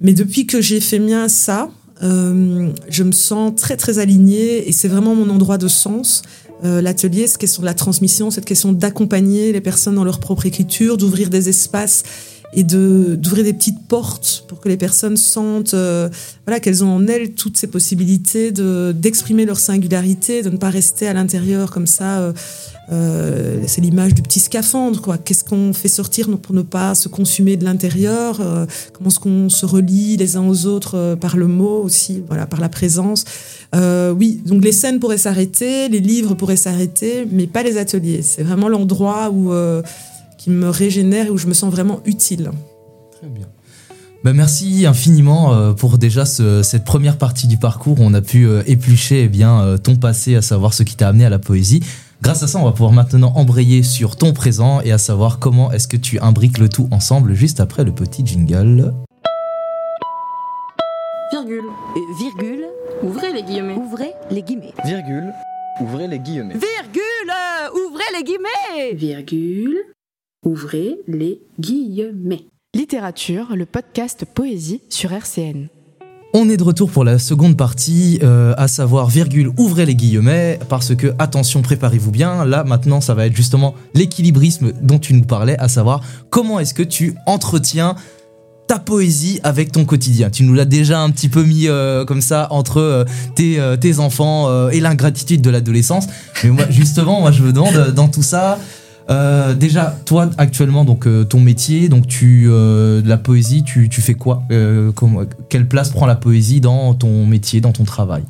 [0.00, 4.88] Mais depuis que j'ai fait mien ça, je me sens très très alignée et c'est
[4.88, 6.22] vraiment mon endroit de sens.
[6.62, 10.96] L'atelier, cette question de la transmission, cette question d'accompagner les personnes dans leur propre écriture,
[10.96, 12.02] d'ouvrir des espaces
[12.52, 16.08] et de d'ouvrir des petites portes pour que les personnes sentent euh,
[16.46, 20.70] voilà qu'elles ont en elles toutes ces possibilités de d'exprimer leur singularité de ne pas
[20.70, 22.32] rester à l'intérieur comme ça euh,
[22.90, 25.18] euh, c'est l'image du petit scaphandre quoi.
[25.18, 28.36] Qu'est-ce qu'on fait sortir pour ne pas se consumer de l'intérieur
[28.94, 32.60] comment est-ce qu'on se relie les uns aux autres par le mot aussi voilà par
[32.60, 33.26] la présence.
[33.74, 38.22] Oui donc les scènes pourraient s'arrêter les livres pourraient s'arrêter mais pas les ateliers.
[38.22, 39.52] C'est vraiment l'endroit où
[40.38, 42.50] qui me régénère et où je me sens vraiment utile.
[43.18, 43.46] Très bien.
[44.24, 48.46] Ben merci infiniment euh, pour déjà cette première partie du parcours où on a pu
[48.46, 51.38] euh, éplucher eh bien, euh, ton passé, à savoir ce qui t'a amené à la
[51.38, 51.84] poésie.
[52.20, 55.70] Grâce à ça, on va pouvoir maintenant embrayer sur ton présent et à savoir comment
[55.70, 58.92] est-ce que tu imbriques le tout ensemble juste après le petit jingle.
[61.30, 61.62] Virgule.
[62.18, 62.64] virgule.
[63.04, 63.74] Ouvrez les guillemets.
[63.74, 64.74] Ouvrez les guillemets.
[64.84, 65.32] Virgule.
[65.80, 66.54] Ouvrez les guillemets.
[66.54, 67.32] Virgule.
[67.86, 68.94] Ouvrez les guillemets.
[68.94, 69.76] Virgule.
[70.48, 72.46] Ouvrez les guillemets.
[72.74, 75.68] Littérature, le podcast Poésie sur RCN.
[76.32, 80.58] On est de retour pour la seconde partie, euh, à savoir virgule, ouvrez les guillemets,
[80.70, 82.46] parce que attention, préparez-vous bien.
[82.46, 86.72] Là, maintenant, ça va être justement l'équilibrisme dont tu nous parlais, à savoir comment est-ce
[86.72, 87.94] que tu entretiens
[88.68, 90.30] ta poésie avec ton quotidien?
[90.30, 93.98] Tu nous l'as déjà un petit peu mis euh, comme ça entre euh, tes, tes,
[93.98, 96.06] enfants et l'ingratitude de l'adolescence.
[96.42, 98.58] Mais moi, justement, moi, je me demande dans tout ça,
[99.10, 104.02] euh, déjà, toi actuellement, donc euh, ton métier, donc tu euh, la poésie, tu, tu
[104.02, 104.42] fais quoi
[105.48, 108.22] Quelle place prend la poésie dans ton métier, dans ton travail?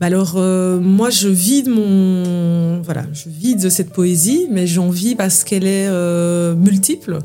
[0.00, 5.14] Bah alors moi je vis de mon voilà je vis cette poésie mais j'en vis
[5.14, 5.88] parce qu'elle est
[6.56, 7.20] multiple.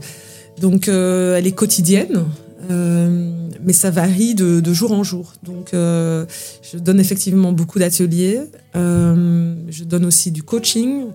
[0.62, 2.26] Donc elle est quotidienne
[2.70, 5.34] mais ça varie de, de, jour en jour.
[5.42, 8.42] Donc je donne effectivement beaucoup d'ateliers
[8.76, 11.06] je donne aussi du coaching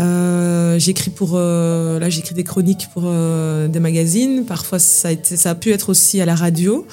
[0.00, 4.44] euh, j'écris pour euh, là j'écris des chroniques pour euh, des magazines.
[4.44, 5.08] Parfois ça
[5.44, 6.86] a pu être aussi à la radio.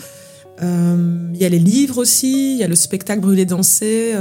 [0.61, 2.53] Il y a les livres aussi.
[2.53, 4.13] Il y a le spectacle Brûler danser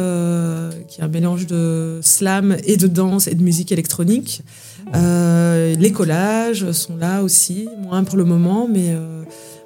[0.86, 4.42] qui est un mélange de slam et de danse et de musique électronique.
[4.94, 8.96] les collages sont là aussi, moins pour le moment, mais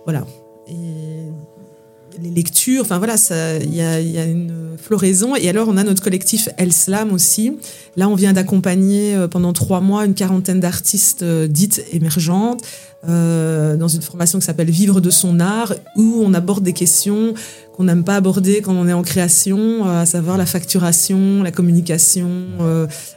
[0.05, 0.25] voilà.
[2.23, 3.17] Les lectures, enfin voilà,
[3.63, 5.35] il y a, y a, une floraison.
[5.35, 7.57] Et alors, on a notre collectif El Slam aussi.
[7.97, 12.63] Là, on vient d'accompagner euh, pendant trois mois une quarantaine d'artistes euh, dites émergentes
[13.09, 17.35] euh, dans une formation qui s'appelle Vivre de son art, où on aborde des questions
[17.77, 22.31] qu'on n'aime pas aborder quand on est en création, à savoir la facturation, la communication,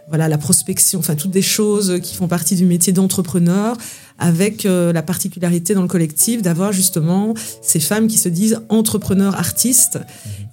[0.08, 3.76] voilà, la prospection, enfin toutes des choses qui font partie du métier d'entrepreneur
[4.18, 9.36] avec euh, la particularité dans le collectif d'avoir justement ces femmes qui se disent entrepreneurs
[9.36, 10.00] artistes.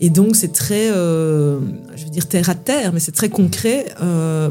[0.00, 1.60] Et donc c'est très, euh,
[1.96, 3.86] je veux dire terre à terre, mais c'est très concret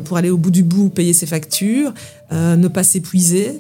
[0.06, 1.94] pour aller au bout du bout, payer ses factures,
[2.32, 3.60] ne pas s'épuiser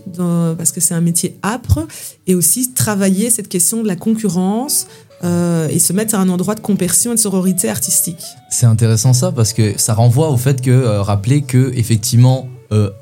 [0.58, 1.86] parce que c'est un métier âpre,
[2.28, 4.88] et aussi travailler cette question de la concurrence.
[5.24, 8.24] et se mettre à un endroit de compersion et de sororité artistique.
[8.50, 12.48] C'est intéressant ça parce que ça renvoie au fait que rappeler que effectivement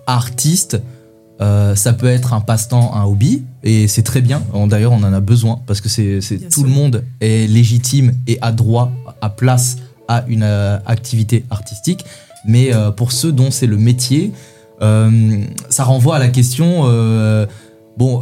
[0.07, 0.81] artiste
[1.41, 4.41] euh, ça peut être un passe-temps, un hobby, et c'est très bien.
[4.67, 6.19] D'ailleurs, on en a besoin parce que c'est
[6.51, 12.03] tout le monde est légitime et a droit, à place à une euh, activité artistique.
[12.45, 14.33] Mais euh, pour ceux dont c'est le métier,
[14.81, 16.83] ça renvoie à la question
[17.97, 18.21] bon,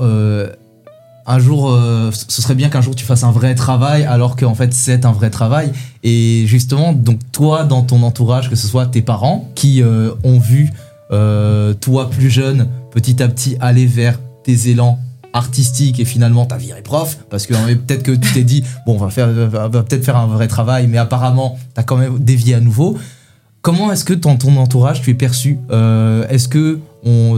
[1.30, 1.72] un jour,
[2.12, 5.12] ce serait bien qu'un jour tu fasses un vrai travail, alors qu'en fait c'est un
[5.12, 5.72] vrai travail.
[6.02, 9.84] Et justement, donc toi, dans ton entourage, que ce soit tes parents qui
[10.24, 10.72] ont vu
[11.12, 14.98] toi plus jeune petit à petit aller vers tes élans
[15.32, 18.98] artistiques et finalement t'as viré prof parce que peut-être que tu t'es dit bon on
[18.98, 22.98] va faire peut-être faire un vrai travail mais apparemment t'as quand même dévié à nouveau.
[23.62, 26.80] Comment est-ce que dans ton entourage tu es perçu euh, est-ce que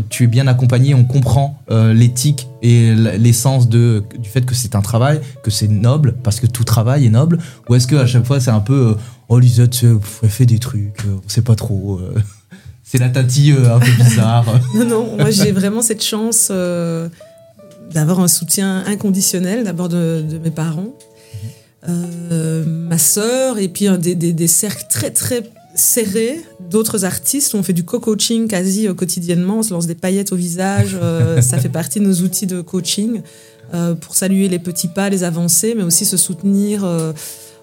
[0.09, 4.81] tu es bien accompagné on comprend euh, l'éthique et l'essence du fait que c'est un
[4.81, 8.25] travail que c'est noble parce que tout travail est noble ou est-ce que à chaque
[8.25, 8.93] fois c'est un peu euh,
[9.27, 11.99] oh Lisette fait des trucs on sait pas trop
[12.89, 14.45] c'est la tati euh, un peu bizarre.
[14.73, 17.07] non, non, moi j'ai vraiment cette chance euh,
[17.93, 20.95] d'avoir un soutien inconditionnel, d'abord de, mes parents,
[21.87, 25.43] euh, ma sœur, et puis des, des, cercles très très
[25.75, 27.53] serrés d'autres artistes.
[27.53, 30.97] On fait du co-coaching quasi quotidiennement, on se lance des paillettes au visage,
[31.41, 33.21] ça fait partie de nos outils de coaching
[34.01, 36.83] pour saluer les petits pas, les avancées, mais aussi se soutenir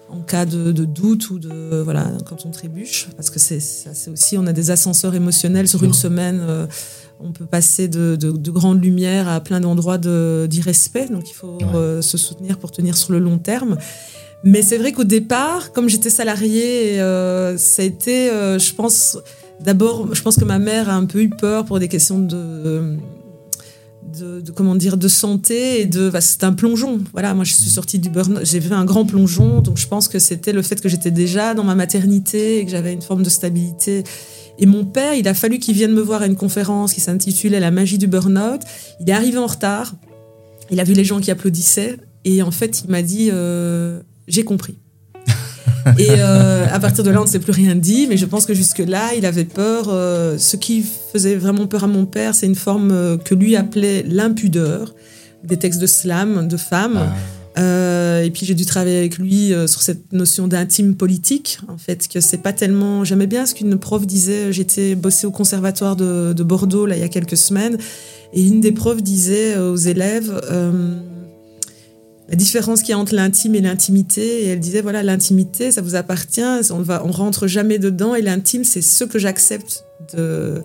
[0.09, 4.37] en cas de, doute ou de voilà quand on trébuche parce que c'est c'est aussi
[4.37, 6.67] on a des ascenseurs émotionnels sur une semaine euh,
[7.19, 12.01] on peut passer de, de, grandes lumières à plein d'endroits d'irrespect donc il faut euh,
[12.01, 13.77] se soutenir pour tenir sur le long terme.
[14.43, 19.17] Mais c'est vrai qu'au départ comme j'étais salariée euh, ça a été je pense
[19.59, 22.97] d'abord je pense que ma mère a un peu eu peur pour des questions de
[24.17, 27.01] de, comment dire de santé et de bah, c'est un plongeon.
[27.13, 30.07] Voilà moi je suis sortie du burn j'ai fait un grand plongeon donc je pense
[30.07, 33.23] que c'était le fait que j'étais déjà dans ma maternité et que j'avais une forme
[33.23, 34.03] de stabilité.
[34.59, 37.59] Et mon père il a fallu qu'il vienne me voir à une conférence qui s'intitulait
[37.59, 38.61] la magie du burn-out.
[38.99, 39.95] Il est arrivé en retard.
[40.71, 41.97] Il a vu les gens qui applaudissaient.
[42.25, 44.79] Et en fait il m'a dit euh, j'ai compris
[45.97, 48.45] et euh, à partir de là, on ne s'est plus rien dit, mais je pense
[48.45, 49.87] que jusque-là, il avait peur.
[49.89, 53.55] Euh, ce qui faisait vraiment peur à mon père, c'est une forme euh, que lui
[53.55, 54.93] appelait l'impudeur,
[55.43, 56.99] des textes de slam, de femmes.
[57.59, 58.21] Ah.
[58.23, 62.21] et puis j'ai dû travailler avec lui sur cette notion d'intime politique, en fait, que
[62.21, 63.03] c'est pas tellement.
[63.03, 64.51] J'aimais bien ce qu'une prof disait.
[64.53, 67.77] J'étais bossée au conservatoire de, de, Bordeaux là il y a quelques semaines,
[68.33, 70.31] et une des profs disait aux élèves
[72.29, 74.43] la différence qu'il y a entre l'intime et l'intimité.
[74.43, 78.15] Et elle disait, voilà, l'intimité, ça vous appartient, on va, on rentre jamais dedans.
[78.15, 80.61] Et l'intime, c'est ce que j'accepte de,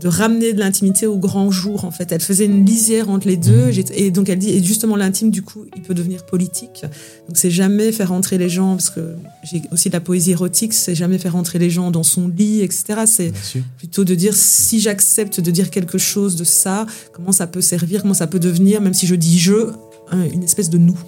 [0.00, 2.10] de ramener de l'intimité au grand jour, en fait.
[2.10, 3.70] Elle faisait une lisière entre les deux.
[3.70, 3.84] Mmh.
[3.94, 6.82] Et donc, elle dit, et justement, l'intime, du coup, il peut devenir politique.
[7.28, 9.14] Donc, c'est jamais faire entrer les gens, parce que
[9.44, 12.62] j'ai aussi de la poésie érotique, c'est jamais faire entrer les gens dans son lit,
[12.62, 13.02] etc.
[13.06, 13.32] C'est
[13.78, 18.02] plutôt de dire, si j'accepte de dire quelque chose de ça, comment ça peut servir,
[18.02, 19.70] comment ça peut devenir, même si je dis je,
[20.12, 20.98] une espèce de nous.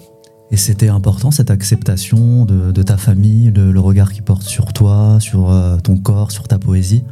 [0.49, 5.51] Et c'était important cette acceptation de, ta famille, le, regard qu'ils portent sur toi, sur
[5.51, 7.03] euh, ton corps, sur ta poésie?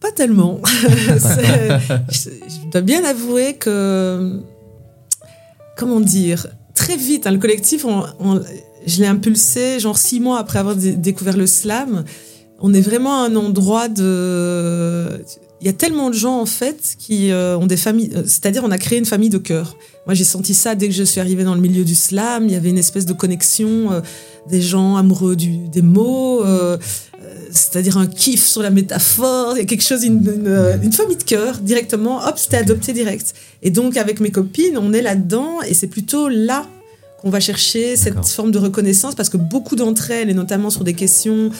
[0.00, 0.60] Pas tellement.
[0.64, 4.40] je, dois bien avouer que,
[5.76, 7.84] comment dire, très vite, hein, le collectif,
[8.86, 12.04] je l'ai impulsé genre six mois après avoir découvert le slam.
[12.60, 15.22] On est vraiment à un endroit de
[15.60, 18.62] il y a tellement de gens en fait qui euh, ont des familles, euh, c'est-à-dire
[18.64, 19.76] on a créé une famille de cœur.
[20.06, 22.52] Moi j'ai senti ça dès que je suis arrivée dans le milieu du slam, il
[22.52, 24.00] y avait une espèce de connexion euh,
[24.48, 26.44] des gens amoureux du, des mots,
[27.50, 30.22] c'est-à-dire un kiff sur la métaphore, il y a quelque chose, une,
[30.82, 33.34] une, famille de cœur directement, hop c'était adopté direct.
[33.62, 35.60] Et donc avec mes copines on est là-dedans.
[35.68, 36.66] Et c'est plutôt là
[37.20, 40.84] qu'on va chercher cette forme de reconnaissance parce que beaucoup d'entre elles, et notamment sur
[40.84, 41.50] des questions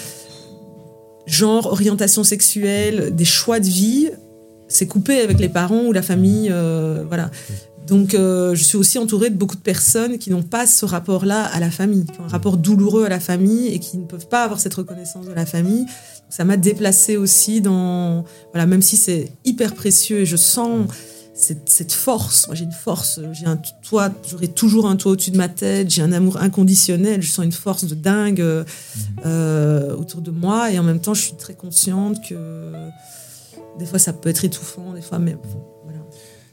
[1.28, 4.10] genre, orientation sexuelle, des choix de vie,
[4.68, 6.48] c'est coupé avec les parents ou la famille.
[6.50, 7.30] Euh, voilà.
[7.86, 11.44] Donc, euh, je suis aussi entourée de beaucoup de personnes qui n'ont pas ce rapport-là
[11.44, 14.28] à la famille, qui ont un rapport douloureux à la famille et qui ne peuvent
[14.28, 15.86] pas avoir cette reconnaissance de la famille.
[16.28, 18.24] Ça m'a déplacée aussi dans.
[18.52, 20.86] Voilà, même si c'est hyper précieux et je sens
[21.38, 22.46] cette, force.
[22.48, 23.20] Moi, j'ai une force.
[23.32, 25.90] J'ai un toit, j'aurai toujours un toit au-dessus de ma tête.
[25.90, 27.22] J'ai un amour inconditionnel.
[27.22, 28.64] Je sens une force de dingue euh,
[29.24, 30.72] euh, autour de moi.
[30.72, 32.72] Et en même temps, je suis très consciente que
[33.78, 34.92] des fois, ça peut être étouffant.
[34.92, 35.36] Des fois, mais
[35.84, 36.00] voilà.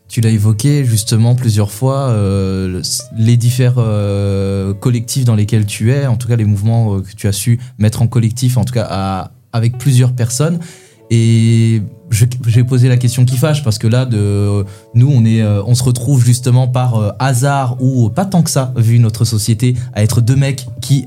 [0.08, 2.82] tu l'as évoqué justement plusieurs fois, euh,
[3.18, 7.14] les différents euh, collectifs dans lesquels tu es, en tout cas les mouvements euh, que
[7.16, 10.60] tu as su mettre en collectif, en tout cas avec plusieurs personnes.
[11.10, 14.08] Et j'ai posé la question qui fâche parce que là,
[14.94, 19.00] nous, on, est, on se retrouve justement par hasard ou pas tant que ça, vu
[19.00, 21.06] notre société, à être deux mecs qui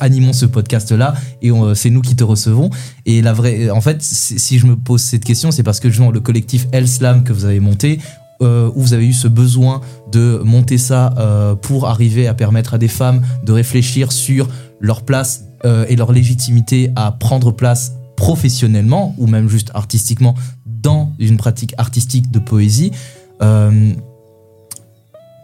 [0.00, 2.70] animons ce podcast-là et c'est nous qui te recevons.
[3.06, 6.20] Et la vraie, en fait, si je me pose cette question, c'est parce que le
[6.20, 7.98] collectif El Slam que vous avez monté,
[8.40, 9.80] euh, où vous avez eu ce besoin
[10.12, 14.46] de monter ça euh, pour arriver à permettre à des femmes de réfléchir sur
[14.78, 20.34] leur place euh, et leur légitimité à prendre place professionnellement ou même juste artistiquement
[20.66, 22.90] dans une pratique artistique de poésie,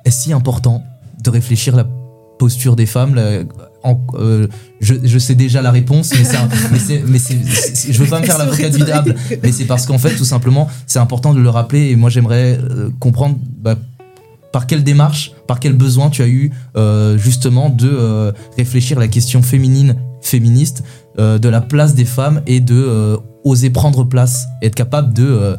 [0.05, 0.83] est-ce si important
[1.23, 1.87] de réfléchir la
[2.39, 3.15] posture des femmes
[4.15, 4.47] euh,
[4.81, 6.25] je, sais déjà la réponse, mais,
[6.79, 9.99] c'est, mais, c'est, je veux pas me faire l'avocat du diable, mais c'est parce qu'en
[9.99, 11.91] fait, tout simplement, c'est important de le rappeler.
[11.91, 13.77] Et moi, j'aimerais euh, comprendre bah,
[14.53, 19.09] par quelle démarche, par quel besoin tu as eu euh, justement de réfléchir à la
[19.09, 20.83] question féminine, féministe,
[21.17, 25.57] de la place des femmes et de oser prendre place, être capable de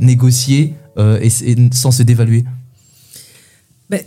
[0.00, 1.30] négocier et,
[1.72, 2.44] sans se dévaluer.
[3.90, 4.02] Ben,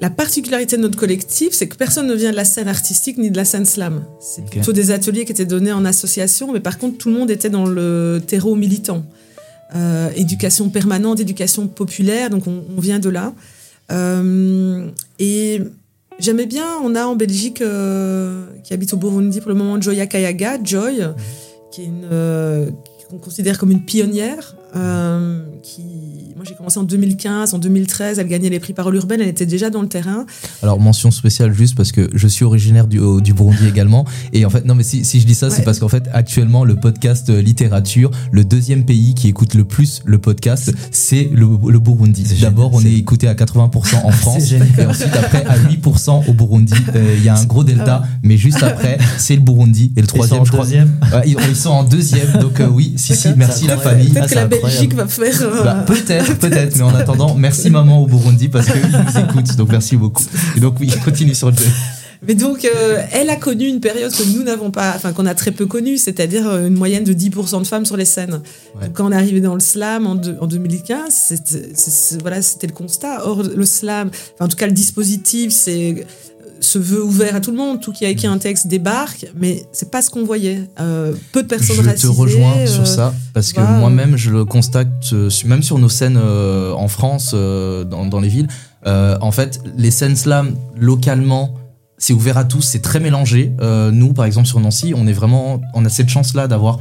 [0.00, 3.30] la particularité de notre collectif, c'est que personne ne vient de la scène artistique ni
[3.30, 4.04] de la scène slam.
[4.20, 7.30] C'est plutôt des ateliers qui étaient donnés en association, mais par contre, tout le monde
[7.30, 9.04] était dans le terreau militant.
[9.74, 13.34] Euh, éducation permanente, éducation populaire, donc on, vient de là.
[13.90, 15.62] Euh, et
[16.18, 20.06] j'aimais bien, on a en Belgique, euh, qui habite au Burundi pour le moment, Joya
[20.06, 21.02] Kayaga, Joy,
[21.70, 22.08] qui une,
[23.10, 24.56] qu'on considère comme une pionnière,
[25.62, 26.07] qui
[26.38, 29.44] moi, j'ai commencé en 2015, en 2013, elle gagnait les prix Parole urbaine, elle était
[29.44, 30.24] déjà dans le terrain.
[30.62, 34.04] Alors, mention spéciale juste parce que je suis originaire du, du Burundi également.
[34.32, 36.64] Et en fait, non, mais si, si je dis ça, c'est parce qu'en fait, actuellement,
[36.64, 41.48] le podcast euh, littérature, le deuxième pays qui écoute le plus le podcast, c'est le,
[41.68, 42.22] le, Burundi.
[42.40, 46.72] D'abord, on est écouté à 80% en France et ensuite après à 8% au Burundi.
[46.94, 50.02] Euh, il y a un gros delta, ah mais juste après, c'est le Burundi et
[50.02, 50.66] le troisième, je crois.
[51.26, 54.10] ils, ils, sont en deuxième, donc euh, oui, si, si, merci la famille.
[54.10, 55.64] Peut-être que la Belgique va faire.
[55.64, 59.70] Bah, peut-être peut-être, mais en attendant, merci maman au Burundi parce qu'ils nous écoutent, donc
[59.70, 60.24] merci beaucoup.
[60.56, 61.70] Et donc oui, continue sur le jeu.
[62.26, 65.34] Mais donc, euh, elle a connu une période que nous n'avons pas, enfin qu'on a
[65.34, 68.40] très peu connue, c'est-à-dire euh, une moyenne de 10% de femmes sur les scènes.
[68.92, 71.72] quand on est arrivé dans le slam en, en 2015, c'était,
[72.20, 73.24] voilà, c'était le constat.
[73.24, 76.06] Or, le slam, en tout cas le dispositif, c'est
[76.60, 77.80] se veut ouvert à tout le monde.
[77.80, 80.68] Tout qui a écrit un texte débarque, mais c'est pas ce qu'on voyait.
[80.80, 84.88] Euh, peu de personnes je te rejoins sur ça parce que moi-même je le constate,
[85.12, 88.48] euh, même sur nos scènes euh, en France, dans, dans, les villes.
[88.84, 91.54] en fait, les scènes slam localement,
[92.00, 93.52] c'est ouvert à tous, c'est très mélangé.
[93.92, 96.78] nous, par exemple, sur Nancy, on est vraiment, on a cette chance-là d'avoir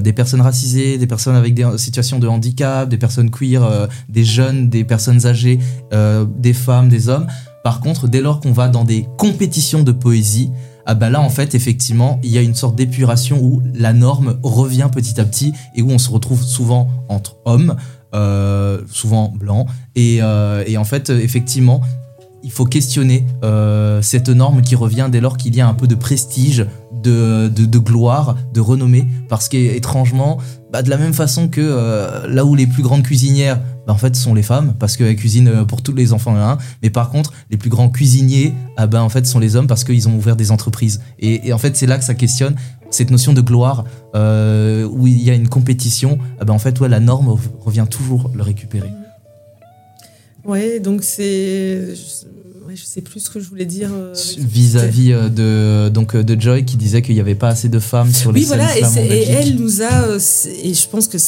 [0.00, 4.68] des personnes racisées, des personnes avec des situations de handicap, des personnes queer, des jeunes,
[4.68, 5.58] des personnes âgées,
[5.92, 7.26] des femmes, des hommes.
[7.62, 10.50] Par contre, dès lors qu'on va dans des compétitions de poésie,
[10.86, 14.38] ah bah là en fait effectivement il y a une sorte d'épuration où la norme
[14.42, 17.76] revient petit à petit et où on se retrouve souvent entre hommes,
[18.14, 19.68] euh, souvent blancs.
[19.94, 21.82] Et, euh, et, en fait effectivement
[22.42, 25.86] il faut questionner euh, cette norme qui revient dès lors qu'il y a un peu
[25.86, 26.66] de prestige,
[27.02, 30.38] de, gloire, de renommée parce qu'étrangement
[30.72, 33.58] bah, de la même façon que là où les plus grandes cuisinières
[33.90, 36.36] bah, en fait, sont les femmes, parce qu'elles cuisinent euh, pour tous les enfants.
[36.82, 39.82] Mais par contre, les plus grands cuisiniers, ah ben, en fait, sont les hommes parce
[39.82, 41.00] qu'ils ont ouvert des entreprises.
[41.18, 42.54] Et, en fait, c'est là que ça questionne
[42.90, 43.84] cette notion de gloire,
[44.14, 46.18] euh, où il y a une compétition.
[46.40, 48.92] Ah ben, en fait, ouais, la norme revient toujours le récupérer.
[50.44, 51.94] Ouais, donc c'est
[52.74, 53.90] je sais plus ce que je voulais dire.
[53.92, 57.68] Euh, Vis-à-vis euh, de, donc, euh, de Joy qui disait qu'il n'y avait pas assez
[57.68, 60.16] de femmes sur les oui, voilà, et, et, elle nous a.
[60.62, 61.18] Et je pense que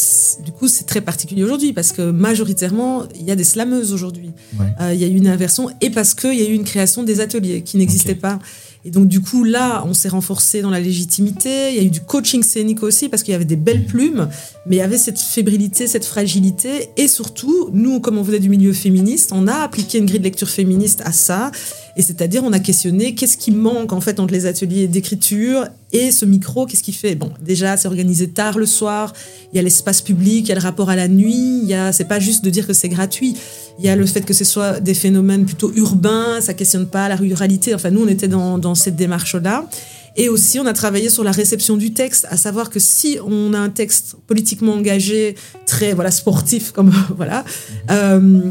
[0.42, 4.32] du coup, c'est très particulier aujourd'hui parce que majoritairement, il y a des slameuses aujourd'hui.
[4.80, 7.20] Il y a eu une inversion et parce qu'il y a eu une création des
[7.20, 8.38] ateliers qui n'existaient pas.
[8.84, 11.70] Et donc, du coup, là, on s'est renforcé dans la légitimité.
[11.70, 14.28] Il y a eu du coaching scénique aussi parce qu'il y avait des belles plumes,
[14.66, 16.88] mais il y avait cette fébrilité, cette fragilité.
[16.96, 20.24] Et surtout, nous, comme on venait du milieu féministe, on a appliqué une grille de
[20.24, 21.52] lecture féministe à ça.
[21.96, 26.10] Et c'est-à-dire, on a questionné qu'est-ce qui manque en fait entre les ateliers d'écriture et
[26.10, 27.14] ce micro, qu'est-ce qui fait?
[27.14, 29.12] Bon, déjà, c'est organisé tard le soir.
[29.52, 31.60] Il y a l'espace public, il y a le rapport à la nuit.
[31.62, 33.36] Il y c'est pas juste de dire que c'est gratuit.
[33.78, 36.40] Il y a le fait que ce soit des phénomènes plutôt urbains.
[36.40, 37.74] Ça questionne pas la ruralité.
[37.74, 39.68] Enfin, nous, on était dans, dans cette démarche-là.
[40.16, 43.54] Et aussi, on a travaillé sur la réception du texte, à savoir que si on
[43.54, 45.36] a un texte politiquement engagé,
[45.66, 47.44] très voilà sportif, comme voilà.
[47.90, 48.50] Euh,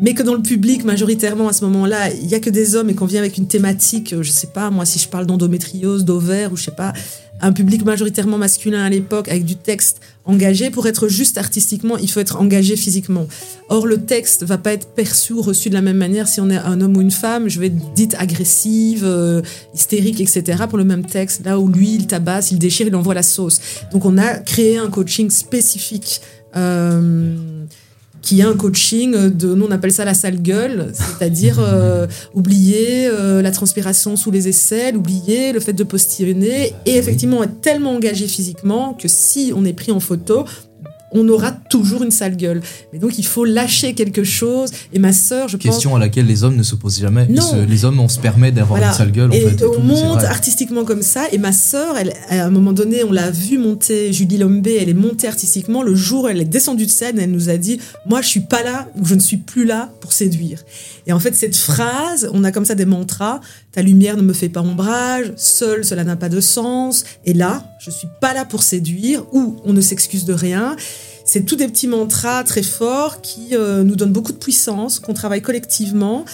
[0.00, 2.90] mais que dans le public, majoritairement à ce moment-là, il y a que des hommes
[2.90, 6.52] et qu'on vient avec une thématique, je sais pas, moi, si je parle d'endométriose, d'ovaire
[6.52, 6.92] ou je sais pas,
[7.42, 10.70] un public majoritairement masculin à l'époque avec du texte engagé.
[10.70, 13.26] Pour être juste artistiquement, il faut être engagé physiquement.
[13.68, 16.50] Or, le texte va pas être perçu ou reçu de la même manière si on
[16.50, 17.48] est un homme ou une femme.
[17.48, 19.42] Je vais être dite agressive, euh,
[19.74, 20.64] hystérique, etc.
[20.68, 21.44] pour le même texte.
[21.44, 23.60] Là où lui, il tabasse, il déchire, il envoie la sauce.
[23.92, 26.20] Donc, on a créé un coaching spécifique.
[26.56, 27.59] Euh,
[28.22, 33.06] qui est un coaching de, nous on appelle ça la sale gueule, c'est-à-dire euh, oublier
[33.06, 37.92] euh, la transpiration sous les aisselles, oublier le fait de postillonner et effectivement être tellement
[37.92, 40.44] engagé physiquement que si on est pris en photo,
[41.12, 42.60] on aura toujours une sale gueule.
[42.92, 44.70] Mais donc il faut lâcher quelque chose.
[44.92, 47.28] Et ma sœur, je Question à laquelle les hommes ne se posent jamais.
[47.68, 49.34] les hommes, on se permet d'avoir une sale gueule.
[49.34, 51.24] Et, on monte artistiquement comme ça.
[51.32, 54.88] Et ma sœur, elle, à un moment donné, on l'a vu monter, Julie Lombé, elle
[54.88, 55.82] est montée artistiquement.
[55.82, 58.40] Le jour où elle est descendue de scène, elle nous a dit Moi, je suis
[58.40, 60.64] pas là, ou je ne suis plus là pour séduire.
[61.06, 63.40] Et en fait, cette phrase, on a comme ça des mantras
[63.72, 67.04] Ta lumière ne me fait pas ombrage, seul cela n'a pas de sens.
[67.24, 70.76] Et là, je suis pas là pour séduire, ou on ne s'excuse de rien.
[71.24, 75.14] C'est tous des petits mantras très forts qui euh, nous donnent beaucoup de puissance, qu'on
[75.14, 76.24] travaille collectivement,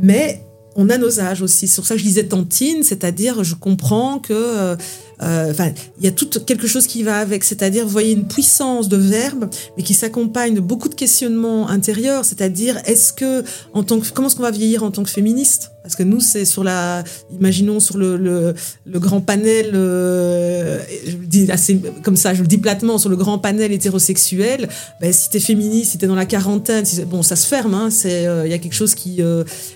[0.00, 0.42] mais
[0.74, 1.68] on a nos âges aussi.
[1.68, 4.76] C'est pour ça que je disais tantine, c'est-à-dire je comprends que euh,
[5.22, 8.88] enfin, il y a tout quelque chose qui va avec, c'est-à-dire, vous voyez une puissance
[8.88, 14.00] de verbe, mais qui s'accompagne de beaucoup de questionnements intérieurs, c'est-à-dire, est-ce que, en tant
[14.00, 15.70] que, comment est-ce qu'on va vieillir en tant que féministe?
[15.82, 17.02] Parce que nous, c'est sur la,
[17.32, 22.46] imaginons sur le, le, grand panel, euh, je le dis assez comme ça, je le
[22.46, 24.68] dis platement, sur le grand panel hétérosexuel,
[25.00, 28.26] ben, si t'es féministe, si t'es dans la quarantaine, bon, ça se ferme, hein, c'est,
[28.26, 29.20] euh, il y a quelque chose qui,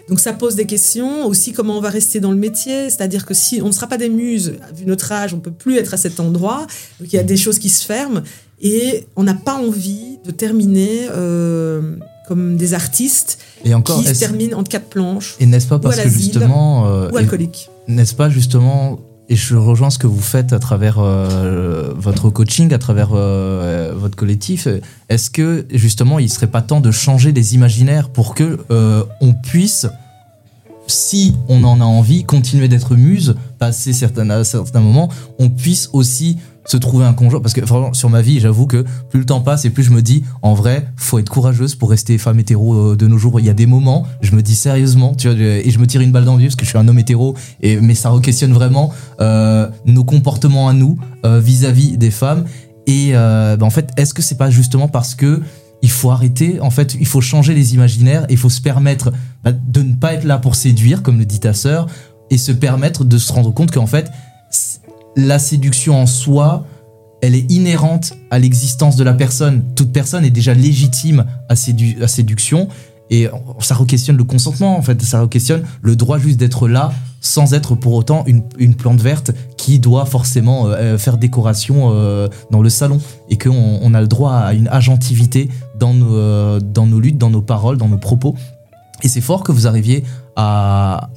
[0.09, 1.27] donc ça pose des questions.
[1.27, 3.99] Aussi, comment on va rester dans le métier, c'est-à-dire que si on ne sera pas
[3.99, 6.67] des muses, vu notre âge, on peut plus être à cet endroit.
[7.01, 8.23] Donc il y a des choses qui se ferment
[8.61, 14.19] et on n'a pas envie de terminer euh, comme des artistes et encore, qui se
[14.19, 15.37] terminent entre quatre planches.
[15.41, 19.91] Et n'est-ce pas parce que justement euh, ou alcoolique N'est-ce pas justement et je rejoins
[19.91, 24.69] ce que vous faites à travers euh, votre coaching, à travers votre collectif.
[25.09, 28.61] Est-ce que justement, il serait pas temps de changer les imaginaires pour que
[29.21, 29.89] on puisse
[30.87, 35.09] si on en a envie, continuer d'être muse, passer certains, à certains moments,
[35.39, 37.41] on puisse aussi se trouver un conjoint.
[37.41, 39.91] Parce que vraiment, sur ma vie, j'avoue que plus le temps passe et plus je
[39.91, 43.41] me dis, en vrai, faut être courageuse pour rester femme hétéro euh, de nos jours.
[43.41, 46.01] Il y a des moments, je me dis sérieusement, tu vois, et je me tire
[46.01, 48.53] une balle dans le parce que je suis un homme hétéro, et, mais ça re-questionne
[48.53, 52.45] vraiment euh, nos comportements à nous euh, vis-à-vis des femmes.
[52.87, 55.43] Et bah, en fait, est-ce que c'est pas justement parce que
[55.87, 59.13] il faut arrêter, en fait, il faut changer les imaginaires, il faut se permettre
[59.45, 61.87] bah, de ne pas être là pour séduire, comme le dit ta sœur,
[62.29, 64.11] et se permettre de se rendre compte qu'en fait,
[65.15, 66.67] la séduction en soi,
[67.23, 69.63] elle est inhérente à l'existence de la personne.
[69.77, 72.67] Toute personne est déjà légitime à, à séduction,
[73.09, 73.29] et
[73.61, 76.93] ça re-questionne le consentement, en fait, ça re-questionne le droit juste d'être là
[77.27, 82.29] sans être pour autant une, une plante verte qui doit forcément euh, faire décoration euh,
[82.51, 85.49] dans le salon et qu'on on a le droit à une agentivité
[85.79, 88.37] dans nos, euh, dans nos luttes, dans nos paroles, dans nos propos.
[89.03, 90.05] Et c'est fort que vous arriviez
[90.37, 91.11] à,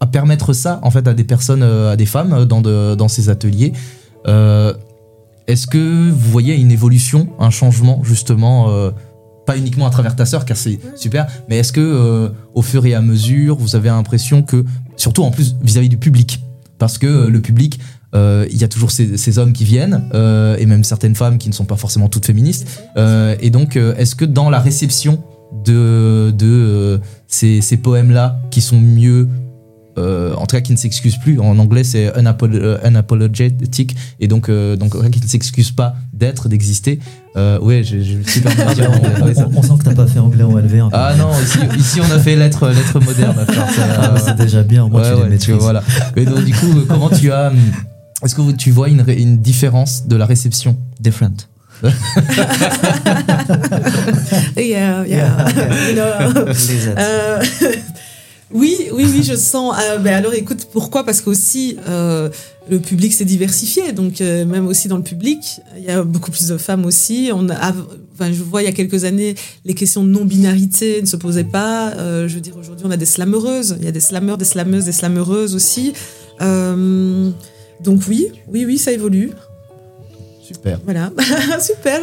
[0.00, 3.28] à permettre ça en fait à des personnes, à des femmes dans, de, dans ces
[3.30, 3.72] ateliers.
[4.26, 8.68] Est-ce que vous voyez une évolution, un changement justement
[9.48, 12.94] pas uniquement à travers ta sœur, car c'est super, mais est-ce que au fur et
[12.94, 14.64] à mesure, vous avez l'impression que
[14.98, 16.44] surtout en plus vis-à-vis du public.
[16.78, 17.80] Parce que euh, le public,
[18.14, 21.48] euh, il y a toujours ces, hommes qui viennent, euh, et même certaines femmes qui
[21.48, 22.66] ne sont pas forcément toutes féministes.
[22.96, 25.22] et donc, est-ce que dans la réception
[25.64, 29.28] de, de ces, ces poèmes-là, qui sont mieux
[29.98, 31.38] euh, en tout cas qui ne s'excuse plus.
[31.40, 37.00] En anglais, c'est unapologetic, et donc, euh, donc qui ne s'excuse pas d'être, d'exister.
[37.36, 40.56] Euh, ouais, j'ai super bien dire on, on, sent que t'as pas fait anglais en
[40.56, 40.88] LV.
[40.92, 43.44] Ah non, ici, ici, on a fait lettres, lettres modernes.
[43.48, 45.82] Ah, c'est déjà bien, moi ouais, tu voilà.
[46.16, 47.52] Mais donc du coup, comment tu as...
[48.24, 50.76] Est-ce que tu vois une, une différence de la réception?
[50.98, 51.46] Different.
[54.56, 55.06] yeah, yeah.
[55.06, 55.46] yeah.
[55.88, 56.52] You know,
[58.52, 59.76] Oui, oui, oui, je sens.
[59.78, 61.04] Euh, ben alors, écoute, pourquoi?
[61.04, 62.30] Parce qu'aussi, euh,
[62.70, 63.92] le public s'est diversifié.
[63.92, 67.30] Donc, euh, même aussi dans le public, il y a beaucoup plus de femmes aussi.
[67.34, 67.72] On a,
[68.14, 69.34] enfin, je vois, il y a quelques années,
[69.64, 71.92] les questions de non-binarité ne se posaient pas.
[71.96, 73.76] Euh, je veux dire, aujourd'hui, on a des slammereuses.
[73.78, 75.92] Il y a des slammeurs, des slameuses, des slammereuses aussi.
[76.40, 77.30] Euh,
[77.82, 79.30] donc, oui, oui, oui, ça évolue.
[80.48, 80.80] Super.
[80.82, 81.10] Voilà,
[81.60, 82.00] super.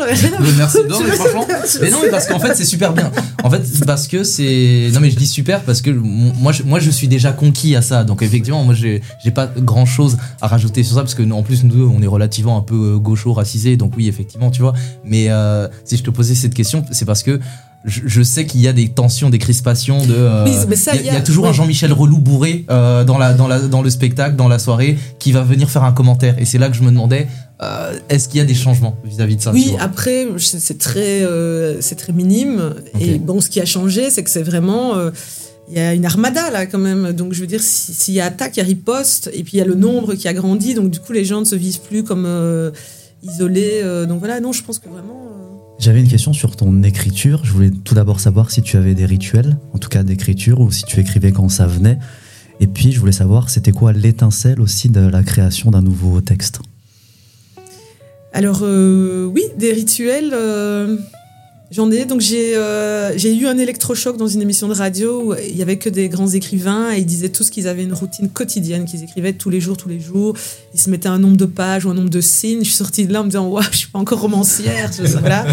[0.56, 0.78] merci.
[0.88, 1.48] Non, mais franchement,
[1.82, 3.12] mais non, mais parce qu'en fait, c'est super bien.
[3.44, 4.92] En fait, parce que c'est.
[4.94, 7.82] Non, mais je dis super parce que moi, je, moi, je suis déjà conquis à
[7.82, 8.04] ça.
[8.04, 9.02] Donc, effectivement, moi, j'ai
[9.34, 12.56] pas grand chose à rajouter sur ça parce que, en plus, nous, on est relativement
[12.56, 13.78] un peu euh, gaucho, racisé.
[13.78, 14.74] Donc, oui, effectivement, tu vois.
[15.04, 17.40] Mais euh, si je te posais cette question, c'est parce que
[17.84, 20.46] je, sais qu'il y a des tensions, des crispations, de.
[20.46, 24.36] il, y a, toujours un Jean-Michel Relou bourré dans la dans la dans le spectacle,
[24.36, 26.36] dans la soirée, qui va venir faire un commentaire.
[26.40, 27.28] Et c'est là que je me demandais.
[28.10, 31.26] Est-ce qu'il y a des changements vis-à-vis de ça Oui, après, c'est très,
[31.80, 32.76] c'est très minime.
[33.00, 34.94] Et bon, ce qui a changé, c'est que c'est vraiment
[35.68, 37.14] il y a une armada là quand même.
[37.14, 39.58] Donc je veux dire, s'il y a attaque, il y a riposte, et puis il
[39.58, 40.74] y a le nombre qui a grandi.
[40.74, 42.72] Donc du coup, les gens ne se visent plus comme euh,
[43.24, 43.82] isolés.
[43.84, 45.26] Euh, donc voilà, non, je pense que vraiment.
[45.26, 47.42] Euh, J'avais une question sur ton écriture.
[47.44, 50.72] Je voulais tout d'abord savoir si tu avais des rituels, en tout cas d'écriture, ou
[50.72, 51.98] si tu écrivais quand ça venait.
[52.62, 56.62] Et puis je voulais savoir, c'était quoi l'étincelle aussi de la création d'un nouveau texte?
[58.36, 60.34] Alors oui, des rituels.
[61.72, 62.06] J'en ai.
[62.06, 65.78] Donc euh, j'ai eu un électrochoc dans une émission de radio où il y avait
[65.78, 69.34] que des grands écrivains et ils disaient tous qu'ils avaient une routine quotidienne, qu'ils écrivaient
[69.34, 70.36] tous les jours, tous les jours.
[70.74, 72.60] Ils se mettaient un nombre de pages ou un nombre de signes.
[72.60, 74.92] Je suis sortie de là en me disant waouh, je suis pas encore romancière.
[75.20, 75.46] voilà.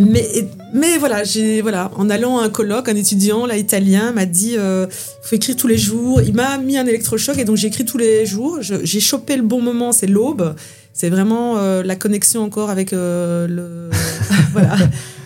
[0.00, 0.26] Mais,
[0.72, 4.56] mais voilà, j'ai voilà, en allant à un colloque, un étudiant là italien m'a dit
[4.56, 4.86] euh,
[5.22, 6.22] faut écrire tous les jours.
[6.22, 8.58] Il m'a mis un électrochoc et donc j'ai écrit tous les jours.
[8.60, 10.54] J'ai chopé le bon moment, c'est l'aube
[10.92, 13.90] c'est vraiment euh, la connexion encore avec euh, le,
[14.52, 14.76] voilà,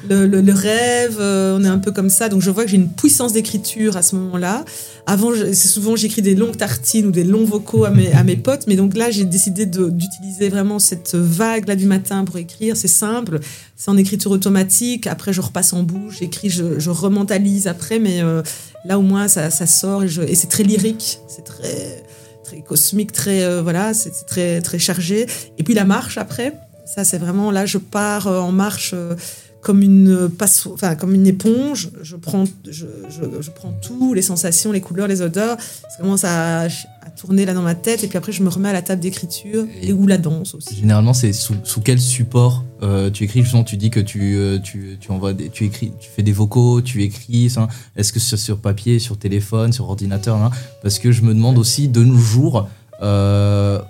[0.09, 1.17] le, rêve.
[1.21, 2.29] Euh, on est un peu comme ça.
[2.29, 4.65] Donc je vois que j'ai une puissance d'écriture à ce moment-là.
[5.07, 8.37] Avant, c'est souvent j'écris des longues tartines ou des longs vocaux à mes, à mes
[8.37, 8.67] potes.
[8.67, 12.77] Mais donc là, j'ai décidé d'utiliser vraiment cette vague là du matin pour écrire.
[12.77, 13.41] C'est simple.
[13.77, 15.07] C'est en écriture automatique.
[15.07, 17.99] Après, je repasse en bouche, j'écris, je, je rementalise après.
[17.99, 18.23] Mais
[18.85, 21.19] là, au moins, ça, sort et, c'est très lyrique.
[21.29, 22.03] C'est très
[22.47, 25.27] très cosmique, très euh, voilà, c'est très très chargé.
[25.59, 26.53] Et puis la marche après,
[26.87, 29.15] ça c'est vraiment là, je pars euh, en marche euh,
[29.67, 31.91] comme une passe, enfin comme une éponge.
[32.01, 35.57] Je prends, je, je, prends tout, les sensations, les couleurs, les odeurs.
[35.59, 38.69] Ça commence à, à, tourner là dans ma tête, et puis après je me remets
[38.69, 40.77] à la table d'écriture et, ou la danse aussi.
[40.77, 42.65] Généralement, c'est sous, sous, quel support
[43.13, 43.43] tu écris?
[43.43, 46.81] Justement, tu dis que tu, tu, tu envoies, des, tu écris, tu fais des vocaux,
[46.81, 47.53] tu écris.
[47.97, 50.53] Est-ce que c'est sur papier, sur téléphone, sur ordinateur hein?
[50.81, 52.69] Parce que je me demande aussi de nos jours.
[53.03, 53.81] Euh,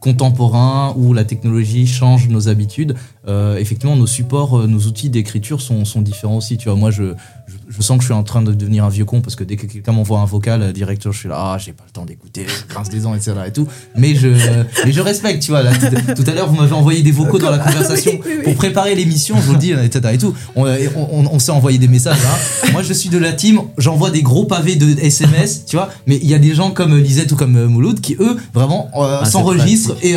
[0.00, 2.96] contemporain où la technologie change nos habitudes,
[3.28, 6.56] euh, effectivement, nos supports, euh, nos outils d'écriture sont, sont, différents aussi.
[6.56, 7.14] Tu vois, moi, je,
[7.46, 9.56] je, sens que je suis en train de devenir un vieux con parce que dès
[9.56, 12.04] que quelqu'un m'envoie un vocal, euh, directeur, je suis là, ah, j'ai pas le temps
[12.04, 13.32] d'écouter, je grince des dents, etc.
[13.46, 13.66] et tout.
[13.96, 14.28] Mais je,
[14.84, 15.62] mais je respecte, tu vois.
[15.62, 15.72] Là,
[16.16, 19.42] tout à l'heure, vous m'avez envoyé des vocaux dans la conversation pour préparer l'émission, je
[19.42, 20.14] vous le dis, etc.
[20.14, 20.34] et tout.
[20.56, 22.18] On, on, on s'est envoyé des messages.
[22.24, 22.70] Hein.
[22.72, 25.90] Moi, je suis de la team, j'envoie des gros pavés de SMS, tu vois.
[26.06, 29.24] Mais il y a des gens comme Lisette ou comme Mouloud qui, eux, vraiment, ah,
[29.24, 29.96] s'enregistrent.
[30.02, 30.16] Et,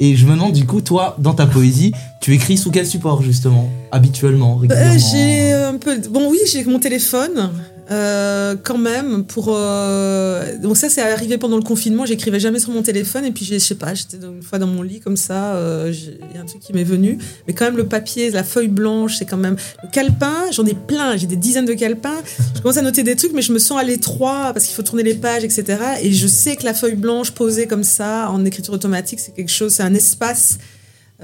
[0.00, 3.22] et je me demande, du coup, toi, dans ta poésie, tu écris sous quel support
[3.22, 5.98] justement Habituellement, bah, régulièrement J'ai un peu.
[6.10, 7.50] Bon, oui, j'ai mon téléphone.
[7.90, 12.70] Euh, quand même pour euh, donc ça c'est arrivé pendant le confinement j'écrivais jamais sur
[12.70, 15.54] mon téléphone et puis je sais pas j'étais une fois dans mon lit comme ça
[15.54, 17.16] euh, il y a un truc qui m'est venu
[17.46, 20.74] mais quand même le papier la feuille blanche c'est quand même le calepin j'en ai
[20.74, 22.20] plein j'ai des dizaines de calepins
[22.54, 24.82] je commence à noter des trucs mais je me sens à l'étroit parce qu'il faut
[24.82, 28.44] tourner les pages etc et je sais que la feuille blanche posée comme ça en
[28.44, 30.58] écriture automatique c'est quelque chose c'est un espace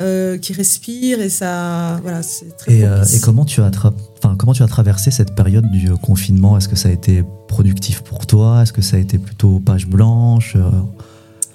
[0.01, 3.71] euh, qui respire et ça voilà c'est très et, euh, et, comment tu as
[4.19, 6.59] enfin comment tu as traversé cette période du euh, confinement?
[6.59, 8.63] Est-ce que ça a été productif pour toi?
[8.63, 10.57] Est-ce que ça a été plutôt page blanche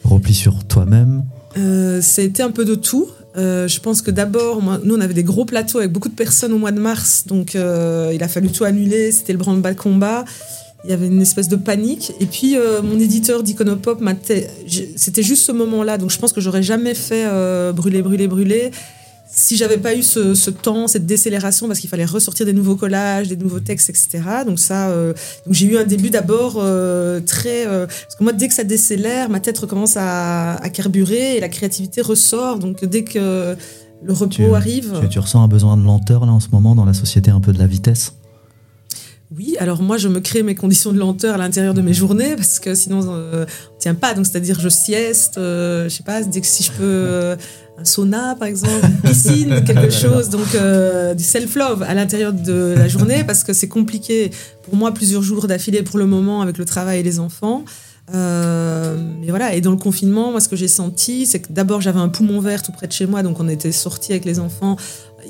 [0.06, 1.26] repli sur toi-même?
[1.56, 3.10] Ça a été un peu de tout.
[3.36, 6.58] Je pense que d'abord, nous, on avait des gros plateaux avec beaucoup de personnes au
[6.58, 9.12] mois de mars, donc il a fallu tout annuler.
[9.12, 10.24] C'était le branle-bas combat
[10.84, 12.14] il y avait une espèce de panique.
[12.20, 14.02] Et puis, euh, mon éditeur d'Iconopop,
[14.96, 15.98] c'était juste ce moment-là.
[15.98, 18.72] Donc, je pense que j'aurais jamais fait euh, brûler, brûler, brûler
[19.32, 23.28] si j'avais pas eu ce, temps, cette décélération, parce qu'il fallait ressortir des nouveaux collages,
[23.28, 24.24] des nouveaux textes, etc.
[24.44, 25.14] Donc, ça, euh,
[25.52, 26.54] j'ai eu un début d'abord
[27.26, 27.66] très.
[27.66, 31.50] parce que moi, dès que ça décélère, ma tête recommence à, à, carburer et la
[31.50, 32.58] créativité ressort.
[32.58, 33.56] Donc, dès que
[34.02, 34.98] le repos arrive.
[35.02, 37.42] Tu, tu ressens un besoin de lenteur, là, en ce moment, dans la société un
[37.42, 38.14] peu de la vitesse?
[39.36, 42.36] Oui, alors moi je me crée mes conditions de lenteur à l'intérieur de mes journées
[42.36, 44.16] parce que sinon euh, on tient pas.
[44.16, 47.36] Donc c'est-à-dire je sieste, euh, je sais pas, dès que si je peux euh,
[47.78, 52.74] un sauna par exemple, une piscine, quelque chose, donc euh, du self-love à l'intérieur de
[52.76, 54.32] la journée parce que c'est compliqué
[54.64, 57.66] pour moi plusieurs jours d'affilée pour le moment avec le travail et les enfants.
[58.16, 61.82] Euh, mais voilà, et dans le confinement, moi, ce que j'ai senti, c'est que d'abord,
[61.82, 64.40] j'avais un poumon vert tout près de chez moi, donc on était sortis avec les
[64.40, 64.78] enfants.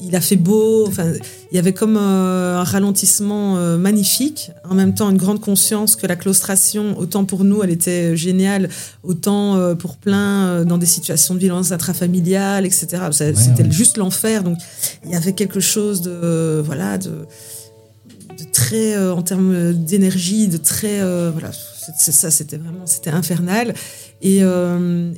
[0.02, 1.14] Il a fait beau, enfin,
[1.52, 4.52] il y avait comme euh, un ralentissement euh, magnifique.
[4.70, 8.70] En même temps, une grande conscience que la claustration, autant pour nous, elle était géniale,
[9.04, 12.88] autant pour plein dans des situations de violence intrafamiliale, etc.
[13.12, 14.44] C'était juste l'enfer.
[14.44, 14.58] Donc,
[15.06, 21.00] il y avait quelque chose de, voilà, de, de très, en termes d'énergie, de très,
[21.32, 21.52] voilà,
[21.98, 23.74] ça, c'était vraiment, c'était infernal.
[24.22, 24.42] Et,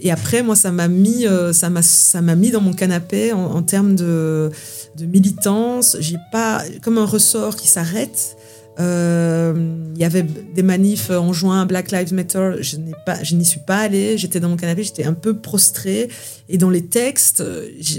[0.02, 3.46] et après, moi, ça m'a mis, ça m'a, ça m'a mis dans mon canapé en,
[3.46, 4.52] en termes de,
[4.98, 5.98] de militance.
[6.00, 8.38] J'ai pas comme un ressort qui s'arrête.
[8.80, 9.54] Euh,
[9.94, 12.54] il y avait des manifs en juin, Black Lives Matter.
[12.62, 14.18] Je n'ai pas, je n'y suis pas allée.
[14.18, 16.10] J'étais dans mon canapé, j'étais un peu prostrée.
[16.50, 17.44] Et dans les textes,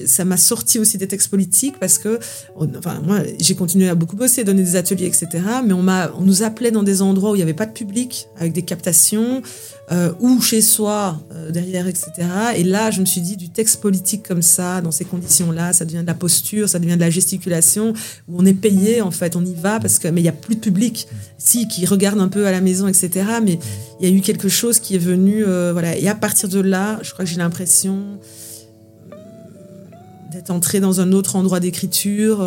[0.07, 2.19] ça m'a sorti aussi des textes politiques parce que,
[2.57, 5.29] enfin, moi, j'ai continué à beaucoup bosser, donner des ateliers, etc.
[5.65, 7.73] Mais on m'a, on nous appelait dans des endroits où il n'y avait pas de
[7.73, 9.43] public, avec des captations.
[9.93, 12.11] Euh, ou chez soi, euh, derrière, etc.
[12.57, 15.85] Et là, je me suis dit, du texte politique comme ça, dans ces conditions-là, ça
[15.85, 17.93] devient de la posture, ça devient de la gesticulation,
[18.27, 20.33] où on est payé, en fait, on y va, parce que, mais il n'y a
[20.33, 23.11] plus de public, si, qui regarde un peu à la maison, etc.
[23.45, 23.59] Mais
[24.01, 25.99] il y a eu quelque chose qui est venu, euh, voilà.
[25.99, 28.19] Et à partir de là, je crois que j'ai l'impression
[30.33, 32.43] d'être entré dans un autre endroit d'écriture,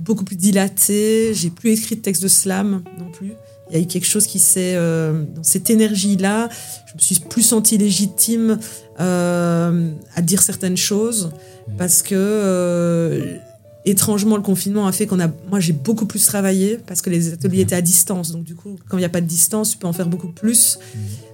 [0.00, 1.32] beaucoup plus dilaté.
[1.32, 3.32] J'ai plus écrit de texte de slam non plus.
[3.72, 4.74] Il y a eu quelque chose qui s'est.
[4.76, 6.50] Euh, dans cette énergie-là,
[6.86, 8.58] je me suis plus sentie légitime
[9.00, 11.30] euh, à dire certaines choses
[11.78, 12.14] parce que.
[12.14, 13.38] Euh,
[13.86, 15.28] étrangement, le confinement a fait qu'on a.
[15.48, 18.30] Moi, j'ai beaucoup plus travaillé parce que les ateliers étaient à distance.
[18.30, 20.28] Donc, du coup, quand il n'y a pas de distance, tu peux en faire beaucoup
[20.28, 20.78] plus.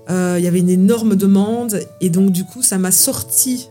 [0.09, 1.81] Il y avait une énorme demande.
[2.01, 3.69] Et donc, du coup, ça m'a sorti.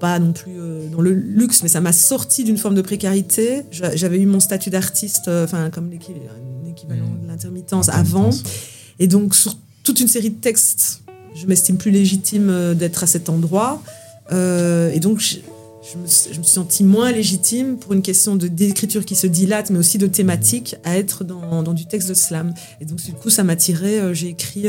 [0.00, 0.54] Pas non plus
[0.92, 3.62] dans le luxe, mais ça m'a sorti d'une forme de précarité.
[3.70, 8.30] J'avais eu mon statut d'artiste, enfin, comme l'équivalent de l'intermittence avant.
[8.98, 11.02] Et donc, sur toute une série de textes,
[11.34, 13.82] je m'estime plus légitime euh, d'être à cet endroit.
[14.32, 15.38] Euh, et donc, je,
[15.98, 20.06] me, suis sentie moins légitime pour une question d'écriture qui se dilate, mais aussi de
[20.06, 22.54] thématique, à être dans, dans, du texte de slam.
[22.80, 24.00] Et donc, du coup, ça m'a tiré.
[24.00, 24.66] Euh, j'ai écrit.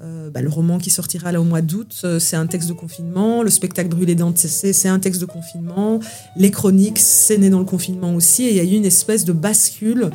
[0.00, 3.42] Bah, le roman qui sortira là au mois d'août, c'est un texte de confinement.
[3.42, 5.98] Le spectacle Brûlé d'Antécé, c'est un texte de confinement.
[6.36, 8.44] Les chroniques, c'est né dans le confinement aussi.
[8.44, 10.10] Et il y a eu une espèce de bascule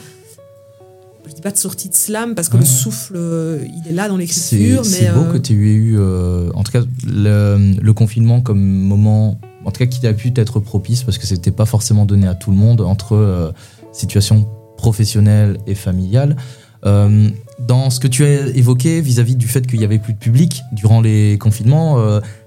[1.28, 4.08] je dis pas de sortie de slam parce que le souffle, euh, il est là
[4.08, 4.86] dans l'écriture.
[4.86, 9.40] C'est beau euh, que tu aies eu, euh, en tout cas, le, confinement comme moment,
[9.64, 12.36] en tout cas, qui a pu être propice parce que c'était pas forcément donné à
[12.36, 13.54] tout le monde entre
[13.92, 16.36] situation professionnelle et familiale.
[16.84, 20.64] Dans ce que tu as évoqué vis-à-vis du fait qu'il y avait plus de public
[20.74, 21.98] durant les confinements,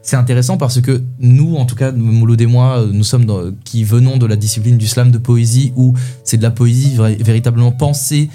[0.03, 4.19] c'est intéressant parce que nous, en tout cas, Mouloud et moi, nous sommes qui venons
[4.19, 8.29] de la discipline du slam de poésie où c'est de la poésie véritablement pensée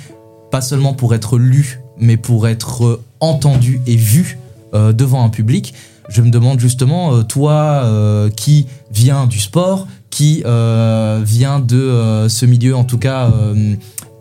[0.52, 4.38] pas seulement pour être lu, mais pour être entendu et vu
[4.76, 5.74] euh, devant un public.
[6.10, 12.46] Je me demande justement, euh, toi euh, qui viens du sport, qui vient de ce
[12.46, 13.32] milieu en tout cas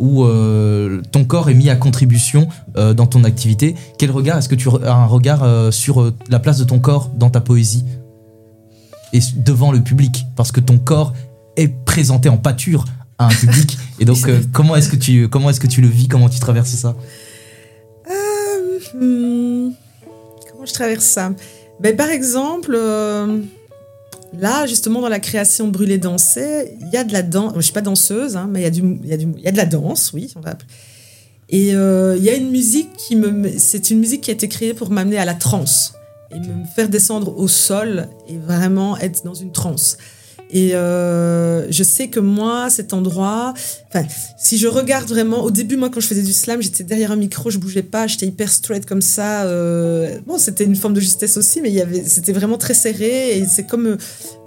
[0.01, 0.24] où
[1.12, 4.92] ton corps est mis à contribution dans ton activité, quel regard est-ce que tu as
[4.94, 7.84] un regard sur la place de ton corps dans ta poésie
[9.12, 10.26] et devant le public?
[10.36, 11.12] Parce que ton corps
[11.57, 12.84] est présenté en pâture
[13.20, 13.78] un public.
[13.98, 16.09] Et donc, euh, comment est-ce que tu comment est-ce que tu le vis?
[16.09, 16.96] Comment tu traverses ça?
[18.11, 19.72] Euh, hmm,
[20.51, 21.32] Comment je traverse ça?
[21.80, 23.40] Ben, Par exemple, euh,
[24.33, 27.53] là, justement, dans la création de Brûler Danser, il y a de la danse.
[27.53, 29.53] Je ne suis pas danseuse, hein, mais il y, a du, y il y a
[29.53, 30.33] de la danse, oui.
[31.49, 33.51] Et il y a une musique qui me.
[33.59, 35.95] C'est une musique qui a été créée pour m'amener à la transe
[36.33, 39.99] et me faire descendre au sol et vraiment être dans une transe.
[40.53, 43.55] Et euh, je sais que moi, cet endroit,
[43.88, 44.05] enfin,
[44.36, 47.16] si je regarde vraiment, au début, moi, quand je faisais du slam, j'étais derrière un
[47.16, 49.44] micro, je bougeais pas, j'étais hyper straight comme ça.
[49.44, 52.74] Euh, bon, c'était une forme de justesse aussi, mais il y avait, c'était vraiment très
[52.74, 53.96] serré et c'est comme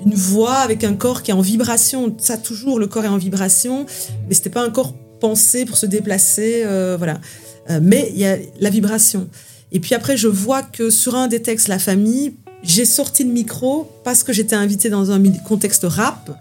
[0.05, 2.13] une voix avec un corps qui est en vibration.
[2.19, 3.85] Ça, toujours, le corps est en vibration,
[4.27, 7.21] mais c'était pas un corps pensé pour se déplacer, euh, voilà.
[7.69, 9.29] Euh, mais il y a la vibration.
[9.71, 12.33] Et puis après, je vois que sur un des textes, la famille,
[12.63, 16.31] j'ai sorti le micro parce que j'étais invitée dans un contexte rap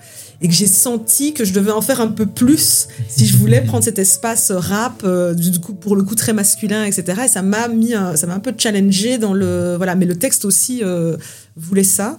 [0.41, 3.61] et que j'ai senti que je devais en faire un peu plus si je voulais
[3.61, 7.43] prendre cet espace rap euh, du coup pour le coup très masculin etc et ça
[7.43, 9.95] m'a mis ça m'a un peu challengé dans le voilà.
[9.95, 11.17] Mais le texte aussi euh,
[11.57, 12.17] voulait ça.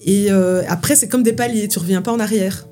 [0.00, 2.66] Et euh, après c'est comme des paliers tu reviens pas en arrière.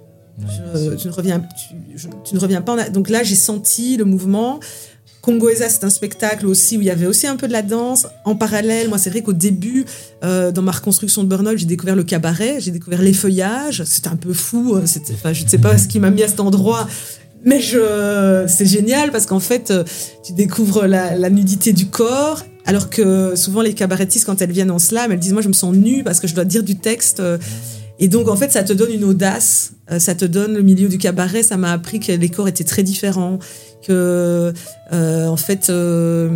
[0.99, 4.61] Tu ne reviens tu, tu, ne reviens pas en donc là j'ai senti le mouvement
[5.27, 8.07] Congoesa, c'est un spectacle aussi où il y avait aussi un peu de la danse.
[8.25, 9.85] En parallèle, moi, c'est vrai qu'au début,
[10.23, 13.83] euh, dans ma reconstruction de Burnout, j'ai découvert le cabaret, j'ai découvert les feuillages.
[13.87, 14.77] C'était un peu fou.
[14.77, 16.87] Euh, je ne sais pas ce qui m'a mis à cet endroit.
[17.45, 19.83] Mais c'est génial parce qu'en fait, euh,
[20.25, 22.45] tu découvres la, la, nudité du corps.
[22.65, 25.55] Alors que souvent, les cabarettistes, quand elles viennent en slam, elles disent Moi, je me
[25.55, 27.21] sens nue parce que je dois dire du texte.
[27.99, 30.99] Et donc, en fait, ça te donne une audace, ça te donne le milieu du
[30.99, 31.43] cabaret.
[31.43, 33.41] Ça m'a appris que les corps étaient très différents,
[33.83, 34.53] que
[34.93, 36.31] euh, en fait euh,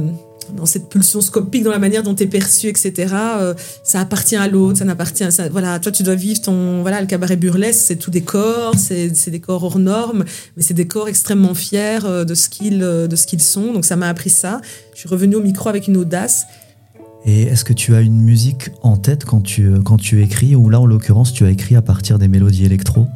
[0.56, 3.14] dans cette pulsion scopique, dans la manière dont tu es perçu, etc.
[3.14, 5.24] Euh, ça appartient à l'autre, ça n'appartient.
[5.52, 6.82] Voilà, toi, tu dois vivre ton.
[6.82, 10.24] Voilà, le cabaret burlesque, c'est tout des corps, c'est des corps hors normes,
[10.56, 13.72] mais c'est des corps extrêmement fiers de ce qu'ils de ce qu'ils sont.
[13.72, 14.60] Donc, ça m'a appris ça.
[14.92, 16.46] Je suis revenue au micro avec une audace.
[17.24, 20.70] Et est-ce que tu as une musique en tête quand tu, quand tu écris, ou
[20.70, 23.06] là en l'occurrence tu as écrit à partir des mélodies électro?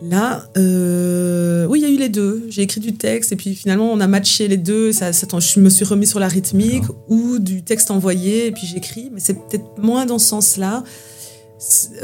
[0.00, 2.46] Là, euh, oui, il y a eu les deux.
[2.48, 4.92] J'ai écrit du texte et puis finalement on a matché les deux.
[4.92, 9.10] Ça, je me suis remis sur la rythmique ou du texte envoyé et puis j'écris.
[9.12, 10.84] Mais c'est peut-être moins dans ce sens-là.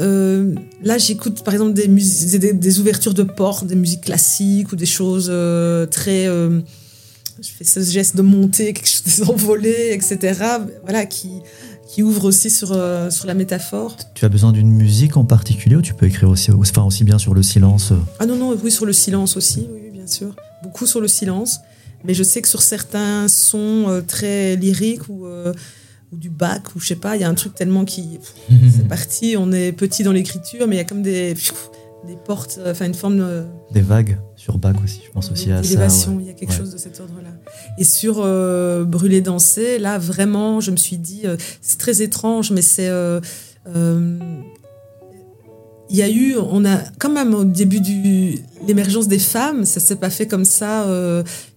[0.01, 4.85] Euh, là, j'écoute par exemple des, des, ouvertures de portes, des musiques classiques ou des
[4.85, 6.25] choses euh, très.
[6.25, 10.37] je fais ce geste de monter, quelque chose d'envolé, etc.
[10.83, 11.29] Voilà, qui,
[11.87, 13.95] qui ouvre aussi sur, euh, sur la métaphore.
[14.13, 17.17] Tu as besoin d'une musique en particulier ou tu peux écrire aussi, enfin aussi bien
[17.17, 20.35] sur le silence euh Ah non, non, oui, sur le silence aussi, oui, bien sûr.
[20.63, 21.59] Beaucoup sur le silence.
[22.03, 26.79] Mais je sais que sur certains sons euh, très lyriques ou, ou du bac, ou
[26.79, 28.19] je sais pas, il y a un truc tellement qui.
[28.49, 31.33] c'est parti, on est petit dans l'écriture, mais il y a comme des
[32.05, 33.25] des portes, enfin une forme
[33.71, 36.11] Des vagues sur bac aussi, je pense aussi à ça.
[36.19, 37.31] il y a quelque chose de cet ordre-là.
[37.77, 42.51] Et sur euh, Brûler, danser, là vraiment, je me suis dit, euh, c'est très étrange,
[42.51, 42.87] mais c'est.
[42.87, 43.19] Euh,
[45.87, 49.79] il y a eu, on a quand même au début de l'émergence des femmes, ça
[49.79, 50.85] s'est pas fait comme ça.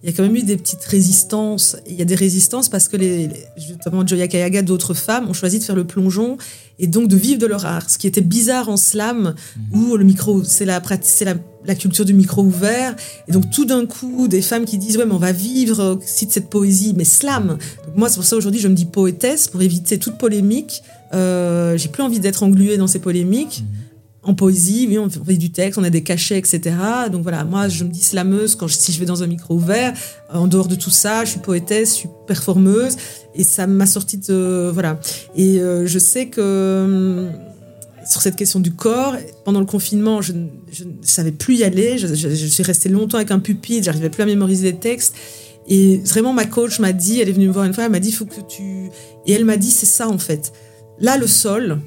[0.03, 1.77] il y a quand même eu des petites résistances.
[1.87, 5.57] Il y a des résistances parce que les, justement Joya Kayaga, d'autres femmes ont choisi
[5.57, 6.37] de faire le plongeon
[6.79, 7.89] et donc de vivre de leur art.
[7.89, 9.77] Ce qui était bizarre en slam, mmh.
[9.77, 12.95] où le micro, c'est la, c'est la la culture du micro ouvert.
[13.27, 16.25] Et donc tout d'un coup, des femmes qui disent ouais mais on va vivre aussi
[16.25, 17.57] de cette poésie, mais slam.
[17.85, 20.83] Donc moi c'est pour ça aujourd'hui je me dis poétesse pour éviter toute polémique.
[21.13, 23.63] Euh, j'ai plus envie d'être engluée dans ces polémiques.
[23.63, 23.88] Mhm.
[24.29, 26.75] En poésie, oui, on fait du texte, on a des cachets, etc.
[27.11, 29.91] Donc voilà, moi je me dis slameuse quand si je vais dans un micro ouvert.
[30.31, 32.95] En dehors de tout ça, je suis poétesse, je suis performeuse,
[33.33, 34.99] et ça m'a sorti de voilà.
[35.35, 37.31] Et euh, je sais que hum,
[38.05, 39.15] sur cette question du corps.
[39.45, 40.47] Pendant le confinement, je ne
[41.01, 41.97] savais plus y aller.
[41.97, 42.13] Je,
[42.45, 45.15] suis restée longtemps avec un pupitre, j'arrivais plus à mémoriser les textes.
[45.67, 47.99] Et vraiment, ma coach m'a dit, elle est venue me voir une fois, elle m'a
[47.99, 48.91] dit, faut que tu...
[49.25, 50.51] Et elle m'a dit, c'est ça en fait.
[50.99, 51.79] Là, le sol,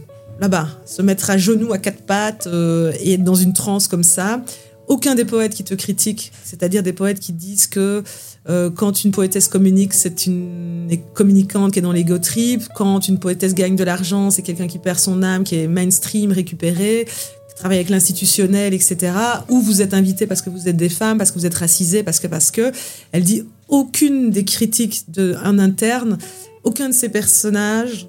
[0.42, 4.02] là-bas, se mettre à genoux, à quatre pattes euh, et être dans une transe comme
[4.02, 4.42] ça.
[4.88, 8.02] Aucun des poètes qui te critiquent, c'est-à-dire des poètes qui disent que
[8.48, 12.64] euh, quand une poétesse communique, c'est une communicante qui est dans l'ego trip.
[12.74, 16.32] Quand une poétesse gagne de l'argent, c'est quelqu'un qui perd son âme, qui est mainstream,
[16.32, 19.12] récupéré, qui travaille avec l'institutionnel, etc.
[19.48, 22.02] Ou vous êtes invité parce que vous êtes des femmes, parce que vous êtes racisés,
[22.02, 22.72] parce que, parce que.
[23.12, 26.18] Elle dit aucune des critiques d'un interne,
[26.64, 28.08] aucun de ces personnages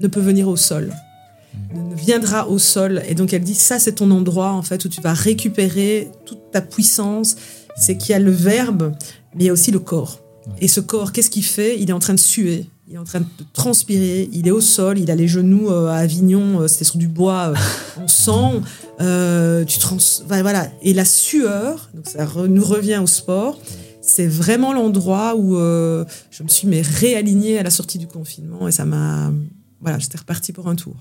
[0.00, 0.92] ne peut venir au sol
[1.94, 3.02] viendra au sol.
[3.08, 6.50] Et donc elle dit ça c'est ton endroit en fait où tu vas récupérer toute
[6.52, 7.36] ta puissance.
[7.76, 8.92] C'est qu'il y a le verbe,
[9.34, 10.20] mais il y a aussi le corps.
[10.60, 11.80] Et ce corps, qu'est-ce qu'il fait?
[11.80, 14.60] Il est en train de suer, il est en train de transpirer, il est au
[14.60, 17.54] sol, il a les genoux euh, à Avignon, euh, c'était sur du bois euh,
[18.02, 18.62] en sang.
[18.98, 19.96] tu trans...
[20.28, 20.70] voilà.
[20.82, 23.58] Et la sueur, donc ça nous revient au sport,
[24.02, 28.72] c'est vraiment l'endroit où je me suis mais réalignée à la sortie du confinement et
[28.72, 29.32] ça m'a.
[29.80, 30.96] Voilà, j'étais repartie pour un tour.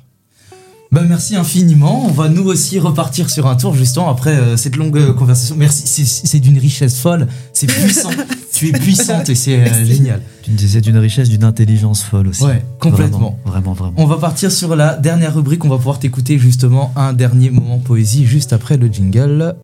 [0.93, 2.05] Bah merci infiniment.
[2.05, 5.55] On va nous aussi repartir sur un tour justement après euh, cette longue euh, conversation.
[5.57, 8.11] Merci, c'est d'une richesse folle, c'est puissant.
[8.53, 10.21] tu es puissante et c'est euh, génial.
[10.43, 12.43] Tu me disais d'une richesse, d'une intelligence folle aussi.
[12.43, 13.39] Ouais, complètement.
[13.43, 15.65] Vraiment, vraiment, On va partir sur la dernière rubrique.
[15.65, 19.55] On va pouvoir t'écouter justement un dernier moment poésie juste après le jingle.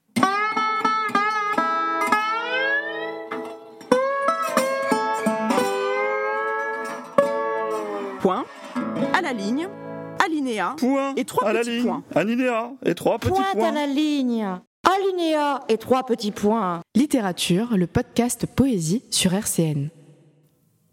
[10.49, 11.85] Alinéa point et trois à petits la ligne.
[11.85, 12.03] points.
[12.15, 13.69] Alinéa et trois petits points.
[13.69, 14.47] à la ligne.
[14.83, 16.81] Alinéa et trois petits points.
[16.95, 19.89] Littérature, le podcast Poésie sur RCN.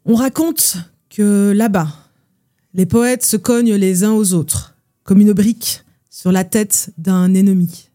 [0.05, 0.77] On raconte
[1.11, 1.89] que là-bas,
[2.75, 7.35] les poètes se cognent les uns aux autres, comme une brique sur la tête d'un
[7.35, 7.89] ennemi.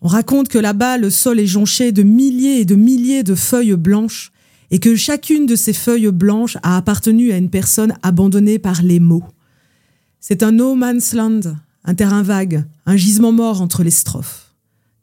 [0.00, 3.76] On raconte que là-bas, le sol est jonché de milliers et de milliers de feuilles
[3.76, 4.32] blanches,
[4.70, 9.00] et que chacune de ces feuilles blanches a appartenu à une personne abandonnée par les
[9.00, 9.24] mots.
[10.26, 11.40] C'est un no man's land,
[11.84, 14.54] un terrain vague, un gisement mort entre les strophes.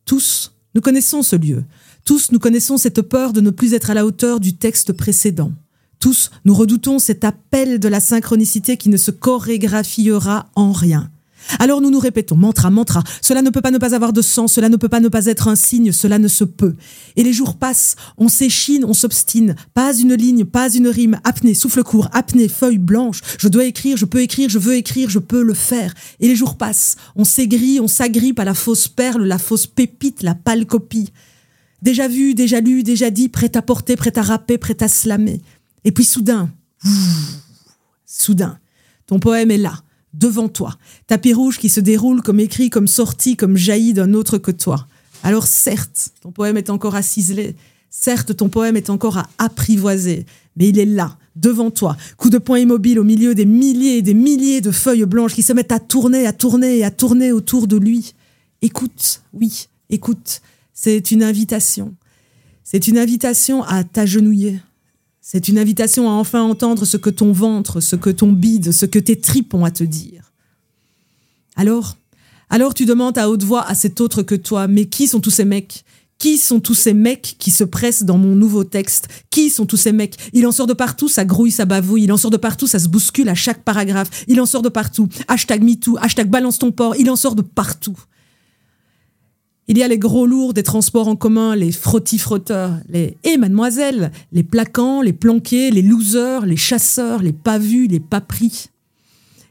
[0.04, 1.64] Tous, nous connaissons ce lieu.
[2.06, 5.52] Tous, nous connaissons cette peur de ne plus être à la hauteur du texte précédent.
[6.00, 11.12] Tous, nous redoutons cet appel de la synchronicité qui ne se chorégraphiera en rien.
[11.60, 14.54] Alors nous nous répétons, mantra, mantra, cela ne peut pas ne pas avoir de sens,
[14.54, 16.76] cela ne peut pas ne pas être un signe, cela ne se peut.
[17.16, 21.54] Et les jours passent, on s'échine, on s'obstine, pas une ligne, pas une rime, apnée,
[21.54, 25.20] souffle court, apnée, feuille blanche, je dois écrire, je peux écrire, je veux écrire, je
[25.20, 25.94] peux le faire.
[26.20, 30.24] Et les jours passent, on s'aigrit, on s'agrippe à la fausse perle, la fausse pépite,
[30.24, 31.12] la pâle copie.
[31.82, 35.42] Déjà vu, déjà lu, déjà dit, prêt à porter, prêt à rapper, prêt à slammer.
[35.84, 36.52] Et puis soudain,
[38.06, 38.60] soudain,
[39.08, 39.74] ton poème est là
[40.14, 40.78] devant toi.
[41.08, 44.88] Tapis rouge qui se déroule comme écrit, comme sorti, comme jailli d'un autre que toi.
[45.24, 47.56] Alors certes, ton poème est encore à ciseler.
[47.90, 52.38] Certes, ton poème est encore à apprivoiser, mais il est là, devant toi, coup de
[52.38, 55.74] poing immobile au milieu des milliers et des milliers de feuilles blanches qui se mettent
[55.74, 58.14] à tourner, à tourner et à tourner autour de lui.
[58.62, 60.42] Écoute, oui, écoute,
[60.74, 61.94] c'est une invitation.
[62.64, 64.60] C'est une invitation à t'agenouiller.
[65.22, 68.88] C'est une invitation à enfin entendre ce que ton ventre, ce que ton bide, ce
[68.88, 70.32] que tes tripes ont à te dire.
[71.56, 71.96] Alors,
[72.50, 75.30] alors tu demandes à haute voix à cet autre que toi, mais qui sont tous
[75.30, 75.86] ces mecs?
[76.18, 79.10] Qui sont tous ces mecs qui se pressent dans mon nouveau texte?
[79.30, 80.18] Qui sont tous ces mecs?
[80.34, 82.04] Il en sort de partout, ça grouille, ça bavouille.
[82.04, 84.26] Il en sort de partout, ça se bouscule à chaque paragraphe.
[84.28, 85.08] Il en sort de partout.
[85.28, 86.96] Hashtag MeToo, hashtag balance ton port.
[86.96, 87.98] Il en sort de partout.
[89.72, 94.12] Il y a les gros lourds des transports en commun, les frottis-frotteurs, les «et mademoiselle»,
[94.34, 98.68] les plaquants, les planqués, les losers, les chasseurs, les pas vus, les pas pris.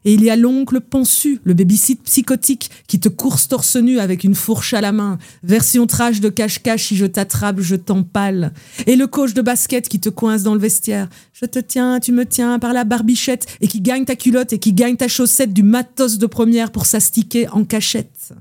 [0.04, 4.22] Et il y a l'oncle pensu, le babysit psychotique, qui te course torse nu avec
[4.22, 8.52] une fourche à la main, version trash de cache-cache, si je t'attrape, je t'empale.
[8.86, 11.08] Et le coach de basket qui te coince dans le vestiaire.
[11.32, 14.58] Je te tiens, tu me tiens par la barbichette, et qui gagne ta culotte et
[14.58, 18.34] qui gagne ta chaussette du matos de première pour s'astiquer en cachette.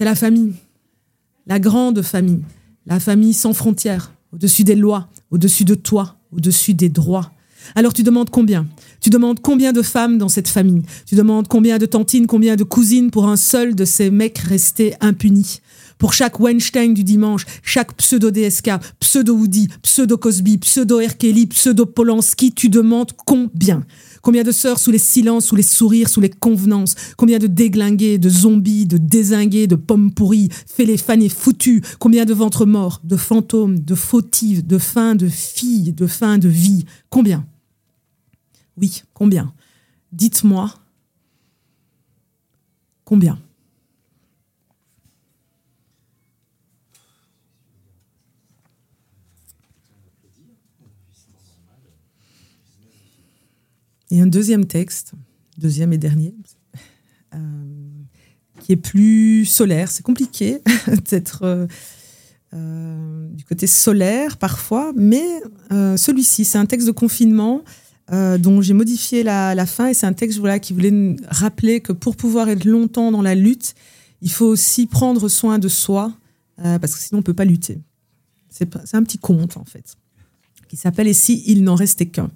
[0.00, 0.54] C'est la famille,
[1.46, 2.40] la grande famille,
[2.86, 7.32] la famille sans frontières, au-dessus des lois, au-dessus de toi, au-dessus des droits.
[7.74, 8.66] Alors tu demandes combien?
[9.02, 10.84] Tu demandes combien de femmes dans cette famille?
[11.04, 14.94] Tu demandes combien de tantines, combien de cousines pour un seul de ces mecs restés
[15.02, 15.60] impunis?
[16.00, 21.14] Pour chaque Weinstein du dimanche, chaque pseudo-DSK, pseudo-Woody, pseudo-Cosby, pseudo-R.
[21.50, 23.84] pseudo-Polanski, tu demandes combien?
[24.22, 26.94] Combien de sœurs sous les silences, sous les sourires, sous les convenances?
[27.18, 31.82] Combien de déglingués, de zombies, de désingués, de pommes pourries, fêlés, fanés, foutus?
[31.98, 36.48] Combien de ventres morts, de fantômes, de fautives, de fins de filles, de fins de
[36.48, 36.86] vie?
[37.10, 37.46] Combien?
[38.78, 39.52] Oui, combien?
[40.12, 40.72] Dites-moi.
[43.04, 43.38] Combien
[54.10, 55.12] Et un deuxième texte,
[55.58, 56.34] deuxième et dernier,
[57.34, 57.38] euh,
[58.60, 59.90] qui est plus solaire.
[59.90, 60.60] C'est compliqué
[61.10, 61.66] d'être euh,
[62.54, 65.24] euh, du côté solaire parfois, mais
[65.70, 67.62] celui-ci, c'est un texte de confinement
[68.40, 72.16] dont j'ai modifié la, fin et c'est un texte voilà, qui voulait rappeler que pour
[72.16, 73.76] pouvoir être longtemps dans la lutte,
[74.20, 76.12] il faut aussi prendre soin de soi
[76.56, 77.78] parce que sinon on ne peut pas lutter.
[78.48, 79.96] C'est un petit conte en fait,
[80.66, 82.32] qui s'appelle Ici, il n'en restait qu'un?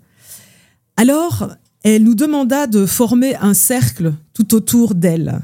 [0.97, 5.41] Alors, elle nous demanda de former un cercle tout autour d'elle.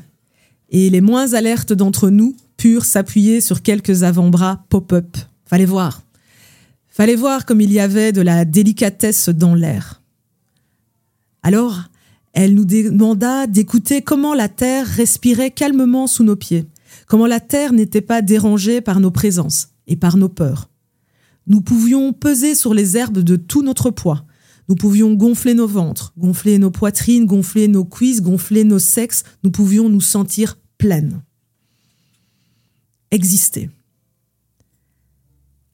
[0.70, 5.18] Et les moins alertes d'entre nous purent s'appuyer sur quelques avant-bras pop-up.
[5.44, 6.02] Fallait voir.
[6.88, 10.00] Fallait voir comme il y avait de la délicatesse dans l'air.
[11.42, 11.82] Alors,
[12.32, 16.64] elle nous demanda d'écouter comment la terre respirait calmement sous nos pieds,
[17.06, 20.70] comment la terre n'était pas dérangée par nos présences et par nos peurs.
[21.46, 24.24] Nous pouvions peser sur les herbes de tout notre poids,
[24.70, 29.24] nous pouvions gonfler nos ventres, gonfler nos poitrines, gonfler nos cuisses, gonfler nos sexes.
[29.42, 31.24] Nous pouvions nous sentir pleines.
[33.10, 33.68] Exister.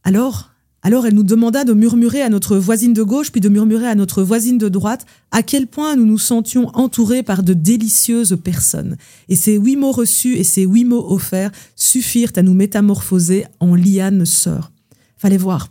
[0.02, 3.86] Alors, alors elle nous demanda de murmurer à notre voisine de gauche, puis de murmurer
[3.86, 8.38] à notre voisine de droite, à quel point nous nous sentions entourés par de délicieuses
[8.42, 8.96] personnes.
[9.28, 13.74] Et ces huit mots reçus et ces huit mots offerts suffirent à nous métamorphoser en
[13.74, 14.72] lianes sœurs.
[15.18, 15.68] Fallait voir.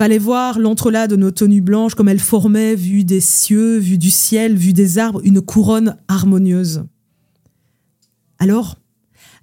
[0.00, 4.08] Fallait voir l'entrelac de nos tenues blanches comme elles formaient, vue des cieux, vue du
[4.08, 6.84] ciel, vue des arbres, une couronne harmonieuse.
[8.38, 8.78] Alors,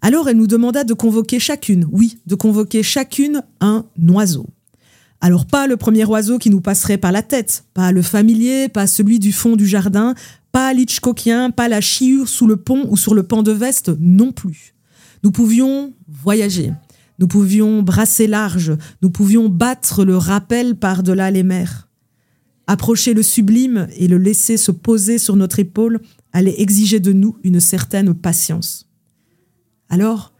[0.01, 4.47] alors elle nous demanda de convoquer chacune, oui, de convoquer chacune un oiseau.
[5.21, 8.87] Alors pas le premier oiseau qui nous passerait par la tête, pas le familier, pas
[8.87, 10.15] celui du fond du jardin,
[10.51, 14.31] pas l'Hitchcockien, pas la chiure sous le pont ou sur le pan de veste non
[14.31, 14.73] plus.
[15.23, 16.71] Nous pouvions voyager,
[17.19, 21.87] nous pouvions brasser large, nous pouvions battre le rappel par-delà les mers.
[22.67, 26.01] Approcher le sublime et le laisser se poser sur notre épaule
[26.33, 28.89] allait exiger de nous une certaine patience.
[29.89, 30.33] Alors,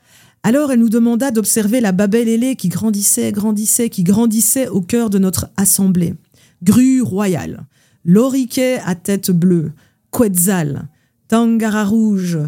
[0.43, 5.09] alors elle nous demanda d'observer la babel ailée qui grandissait, grandissait, qui grandissait au cœur
[5.09, 6.15] de notre assemblée.
[6.63, 7.65] Grue royale,
[8.03, 9.71] loriquet à tête bleue,
[10.11, 10.89] quetzal,
[11.27, 12.39] tangara rouge,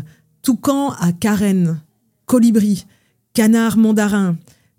[0.41, 1.79] toucan à carène,
[2.25, 2.85] colibri,
[3.33, 4.37] Canard mandarin,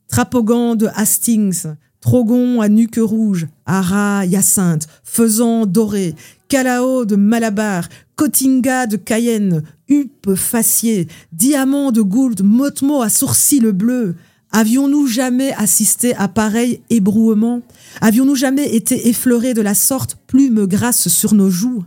[0.08, 1.66] Trapogan de Hastings,
[2.00, 6.14] Trogon à nuque rouge, Ara Hyacinthe, Faisan doré,
[6.48, 14.16] Calao de Malabar, Cotinga de Cayenne, Huppe facier, Diamant de Gould, Motmo à sourcils bleu.
[14.50, 17.62] Avions-nous jamais assisté à pareil ébrouement?
[18.00, 21.84] Avions-nous jamais été effleurés de la sorte, plume grasse sur nos joues.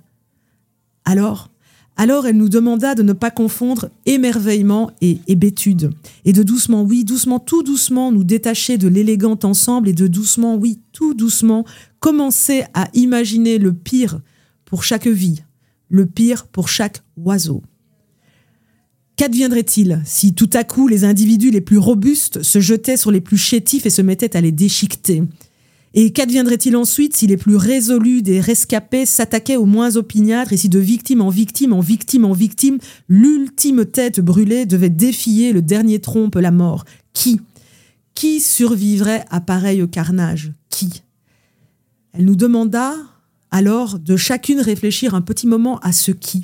[1.03, 1.49] Alors,
[1.95, 5.91] Alors elle nous demanda de ne pas confondre émerveillement et hébétude,
[6.25, 10.55] et de doucement, oui, doucement, tout doucement nous détacher de l'élégant ensemble, et de doucement,
[10.55, 11.65] oui, tout doucement
[11.99, 14.19] commencer à imaginer le pire
[14.65, 15.43] pour chaque vie,
[15.89, 17.61] le pire pour chaque oiseau.
[19.15, 23.37] Qu'adviendrait-il si tout à coup les individus les plus robustes se jetaient sur les plus
[23.37, 25.23] chétifs et se mettaient à les déchiqueter?
[25.93, 30.69] Et qu'adviendrait-il ensuite si les plus résolus des rescapés s'attaquaient aux moins opiniâtres et si
[30.69, 35.99] de victime en victime en victime en victime, l'ultime tête brûlée devait défier le dernier
[35.99, 36.85] trompe, la mort?
[37.13, 37.41] Qui?
[38.15, 40.53] Qui survivrait à pareil carnage?
[40.69, 41.03] Qui?
[42.13, 42.95] Elle nous demanda
[43.51, 46.43] alors de chacune réfléchir un petit moment à ce qui.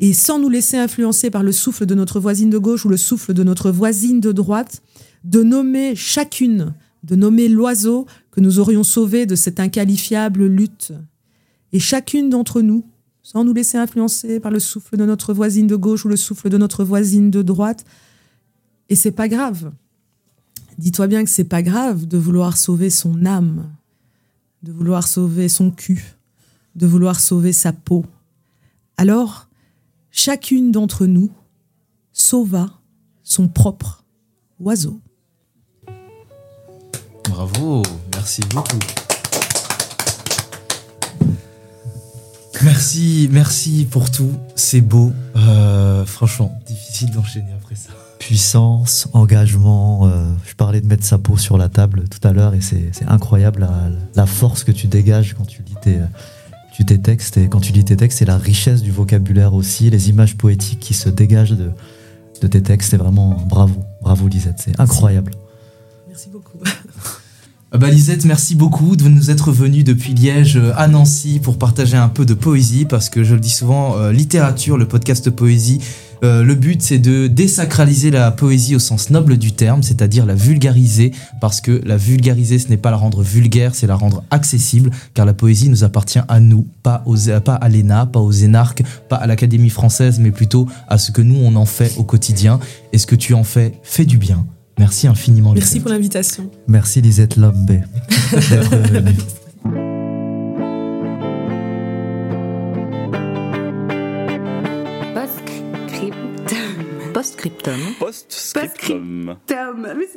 [0.00, 2.96] Et sans nous laisser influencer par le souffle de notre voisine de gauche ou le
[2.96, 4.82] souffle de notre voisine de droite,
[5.22, 10.92] de nommer chacune de nommer l'oiseau que nous aurions sauvé de cette inqualifiable lutte.
[11.72, 12.84] Et chacune d'entre nous,
[13.22, 16.48] sans nous laisser influencer par le souffle de notre voisine de gauche ou le souffle
[16.48, 17.84] de notre voisine de droite,
[18.88, 19.72] et c'est pas grave.
[20.78, 23.70] Dis-toi bien que c'est pas grave de vouloir sauver son âme,
[24.62, 26.16] de vouloir sauver son cul,
[26.74, 28.04] de vouloir sauver sa peau.
[28.96, 29.48] Alors,
[30.10, 31.30] chacune d'entre nous
[32.12, 32.80] sauva
[33.22, 34.04] son propre
[34.58, 35.00] oiseau.
[37.40, 37.80] Bravo,
[38.12, 38.76] merci beaucoup.
[42.62, 44.32] Merci, merci pour tout.
[44.56, 45.10] C'est beau.
[45.36, 47.92] Euh, franchement, difficile d'enchaîner après ça.
[48.18, 50.06] Puissance, engagement.
[50.06, 52.90] Euh, je parlais de mettre sa peau sur la table tout à l'heure et c'est
[53.08, 53.66] incroyable
[54.14, 55.96] la, force que tu dégages quand tu lis tes,
[56.74, 57.38] tu, tes textes.
[57.38, 60.80] Et quand tu lis tes textes, et la richesse du vocabulaire aussi, les images poétiques
[60.80, 61.70] qui se dégagent de,
[62.42, 62.90] de tes textes.
[62.90, 63.82] C'est vraiment bravo.
[64.02, 65.32] Bravo Lisette, c'est incroyable.
[66.06, 66.58] Merci beaucoup.
[67.72, 71.56] Ah bah Lisette, merci beaucoup de nous être venue depuis Liège euh, à Nancy pour
[71.56, 75.30] partager un peu de poésie parce que je le dis souvent, euh, littérature, le podcast
[75.30, 75.80] poésie,
[76.24, 80.34] euh, le but c'est de désacraliser la poésie au sens noble du terme, c'est-à-dire la
[80.34, 84.90] vulgariser parce que la vulgariser ce n'est pas la rendre vulgaire, c'est la rendre accessible
[85.14, 88.82] car la poésie nous appartient à nous, pas, aux, pas à l'ENA, pas aux énarques,
[89.08, 92.58] pas à l'Académie française mais plutôt à ce que nous on en fait au quotidien
[92.92, 94.44] et ce que tu en fais fait du bien.
[94.80, 95.52] Merci infiniment.
[95.52, 96.50] Merci pour l'invitation.
[96.66, 97.70] Merci Lisette Lombe
[107.12, 107.78] Postscriptum.
[107.98, 109.36] Postscriptum.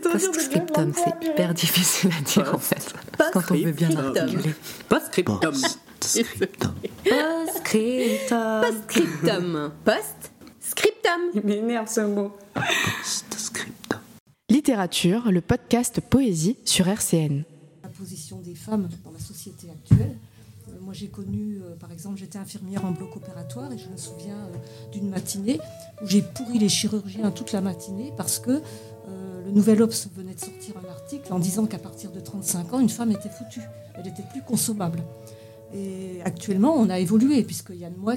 [0.01, 2.93] Postscriptum, c'est hyper difficile à dire en fait.
[3.33, 4.55] Quand on veut bien articuler.
[4.87, 5.39] Postscriptum.
[5.99, 6.73] Postscriptum.
[8.61, 9.71] Postscriptum.
[9.83, 11.21] Postscriptum.
[11.33, 12.31] Il m'énerve ce mot.
[12.53, 13.32] Postscriptum.
[14.49, 17.43] Littérature, le podcast Poésie sur RCN.
[17.81, 20.17] La position des femmes dans la société actuelle.
[20.67, 23.95] Euh, moi, j'ai connu, euh, par exemple, j'étais infirmière en bloc opératoire et je me
[23.95, 25.61] souviens euh, d'une matinée
[26.01, 28.61] où j'ai pourri les chirurgiens toute la matinée parce que
[29.45, 32.79] le Nouvel Obs venait de sortir un article en disant qu'à partir de 35 ans,
[32.79, 33.61] une femme était foutue.
[33.95, 35.03] Elle était plus consommable.
[35.73, 38.15] Et actuellement, on a évolué puisque Yann Moix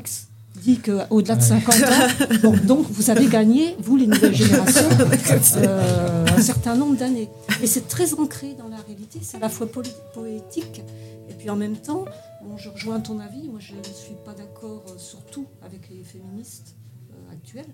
[0.57, 4.89] dit qu'au-delà de 50 ans, donc vous avez gagné, vous les nouvelles générations,
[5.57, 7.29] euh, un certain nombre d'années.
[7.63, 9.69] Et c'est très ancré dans la réalité, c'est à la fois
[10.15, 10.83] poétique,
[11.29, 12.05] et puis en même temps,
[12.43, 16.03] bon, je rejoins ton avis, moi je ne suis pas d'accord euh, surtout avec les
[16.03, 16.77] féministes
[17.11, 17.73] euh, actuelles,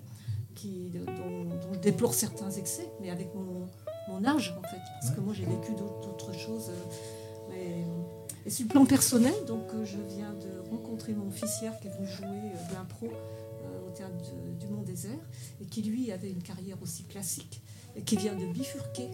[0.55, 3.67] qui, dont, je déplore certains excès, mais avec mon,
[4.25, 6.69] âge en fait, parce que moi j'ai vécu d'autres choses.
[8.45, 11.91] Et sur le plan personnel, donc euh, je viens de rencontrer mon fils qui est
[11.91, 14.15] venu jouer euh, de l'impro euh, au théâtre
[14.59, 15.19] du Mont Désert
[15.61, 17.61] et qui lui avait une carrière aussi classique
[17.95, 19.07] et qui vient de bifurquer,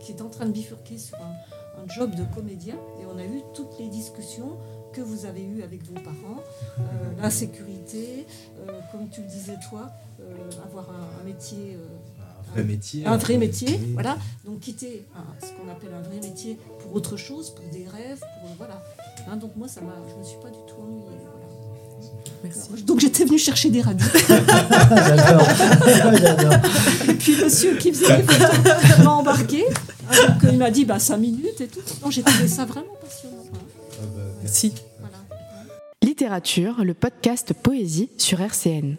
[0.00, 1.36] qui est en train de bifurquer sur un,
[1.86, 2.74] job de comédien.
[3.00, 4.58] Et on a eu toutes les discussions
[4.92, 6.42] que vous avez eues avec vos parents,
[7.18, 8.26] l'insécurité,
[8.92, 9.90] comme tu le disais toi,
[10.62, 11.78] avoir un, métier
[12.52, 13.06] vrai métier.
[13.06, 14.18] Un vrai métier, voilà.
[14.44, 15.06] Donc quitter
[15.40, 18.82] ce qu'on appelle un vrai métier pour autre chose, pour des rêves, pour voilà.
[19.30, 21.20] Hein, donc moi, ça m'a, je me suis pas du tout ennuyée.
[21.22, 21.46] Voilà.
[22.42, 22.84] Merci.
[22.84, 24.06] donc j'étais venue chercher des radios.
[26.18, 26.52] J'adore.
[27.08, 29.64] Et puis monsieur qui faisait les photos m'a embarqué.
[30.10, 31.80] Hein, donc il m'a dit bah 5 minutes et tout.
[32.02, 33.44] Donc j'ai trouvé ça vraiment passionnant.
[33.52, 34.72] Bah, merci.
[36.02, 38.96] Littérature, le podcast Poésie sur RCN.